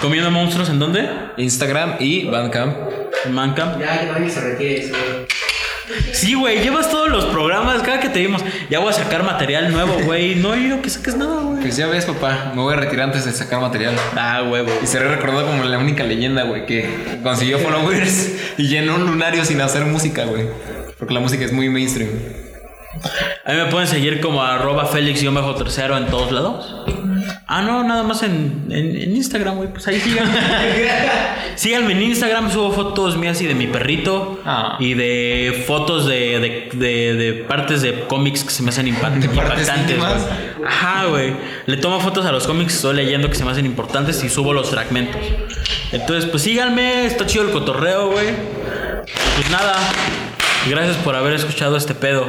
[0.00, 1.08] Comiendo monstruos en dónde?
[1.38, 2.76] Instagram y Bandcamp.
[3.24, 3.80] En Mancamp.
[3.80, 5.26] Ya, que nadie se retire eso, güey.
[6.12, 7.82] Sí, güey, llevas todos los programas.
[7.82, 10.34] Cada que te vimos, ya voy a sacar material nuevo, güey.
[10.36, 11.60] No he oído que saques nada, güey.
[11.60, 13.94] Pues ya ves, papá, me voy a retirar antes de sacar material.
[14.16, 14.70] Ah, huevo.
[14.82, 16.88] Y seré recordado como la única leyenda, güey, que
[17.22, 20.46] consiguió followers y llenó un lunario sin hacer música, güey.
[20.98, 22.10] Porque la música es muy mainstream.
[23.44, 26.74] A mí me pueden seguir como arroba Félix-tercero en todos lados.
[27.46, 29.68] Ah, no, nada más en, en, en Instagram, güey.
[29.70, 30.32] Pues ahí síganme.
[31.56, 34.40] síganme en Instagram, subo fotos mías y de mi perrito.
[34.46, 34.76] Ah.
[34.80, 39.00] Y de fotos de, de, de- de partes de cómics que se me hacen impa-
[39.02, 39.98] partes impactantes.
[40.66, 41.34] Ajá, güey.
[41.66, 44.28] Le tomo fotos a los cómics que estoy leyendo que se me hacen importantes y
[44.30, 45.20] subo los fragmentos.
[45.92, 48.28] Entonces, pues síganme, está chido el cotorreo, güey.
[49.36, 49.74] Pues nada,
[50.68, 52.26] gracias por haber escuchado este pedo.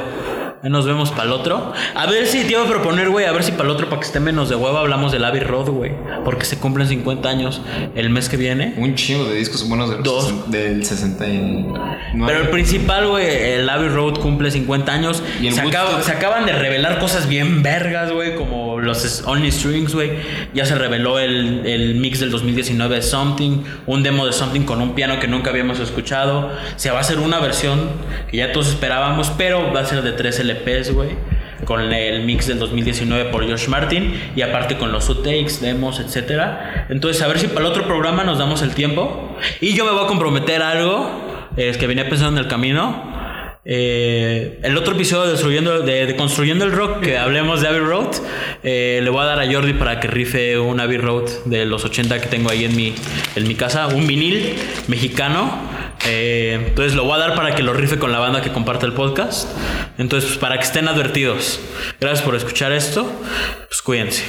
[0.65, 1.73] Ahí Nos vemos para el otro.
[1.93, 3.99] A ver si te iba a proponer, güey, a ver si para el otro, para
[3.99, 5.91] que esté menos de hueva, hablamos del Abbey Road, güey.
[6.23, 7.61] Porque se cumplen 50 años
[7.93, 8.73] el mes que viene.
[8.77, 10.49] Un chingo de discos buenos de los Dos.
[10.49, 11.79] del 69.
[12.25, 15.21] Pero el principal, güey, el Abbey Road cumple 50 años.
[15.39, 19.51] Y el se, acaba- se acaban de revelar cosas bien vergas, güey, como los Only
[19.51, 20.11] Strings, güey.
[20.53, 24.81] Ya se reveló el, el mix del 2019 de Something, un demo de Something con
[24.81, 26.51] un piano que nunca habíamos escuchado.
[26.75, 27.89] Se va a hacer una versión
[28.29, 31.09] que ya todos esperábamos, pero va a ser de 3 LPs, güey.
[31.65, 36.85] Con el mix del 2019 por Josh Martin y aparte con los outtakes, demos, etcétera.
[36.89, 39.35] Entonces, a ver si para el otro programa nos damos el tiempo.
[39.61, 41.25] Y yo me voy a comprometer algo
[41.57, 43.14] es que venía pensando en el camino.
[43.67, 48.15] Eh, el otro episodio de, de Construyendo el Rock, que hablemos de Abbey Road,
[48.63, 51.83] eh, le voy a dar a Jordi para que rife un Abbey Road de los
[51.83, 52.93] 80 que tengo ahí en mi,
[53.35, 54.55] en mi casa, un vinil
[54.87, 55.51] mexicano.
[56.07, 58.85] Eh, entonces lo voy a dar para que lo rife con la banda que comparte
[58.85, 59.49] el podcast.
[59.97, 61.59] Entonces, pues, para que estén advertidos.
[61.99, 63.11] Gracias por escuchar esto.
[63.67, 64.23] Pues cuídense.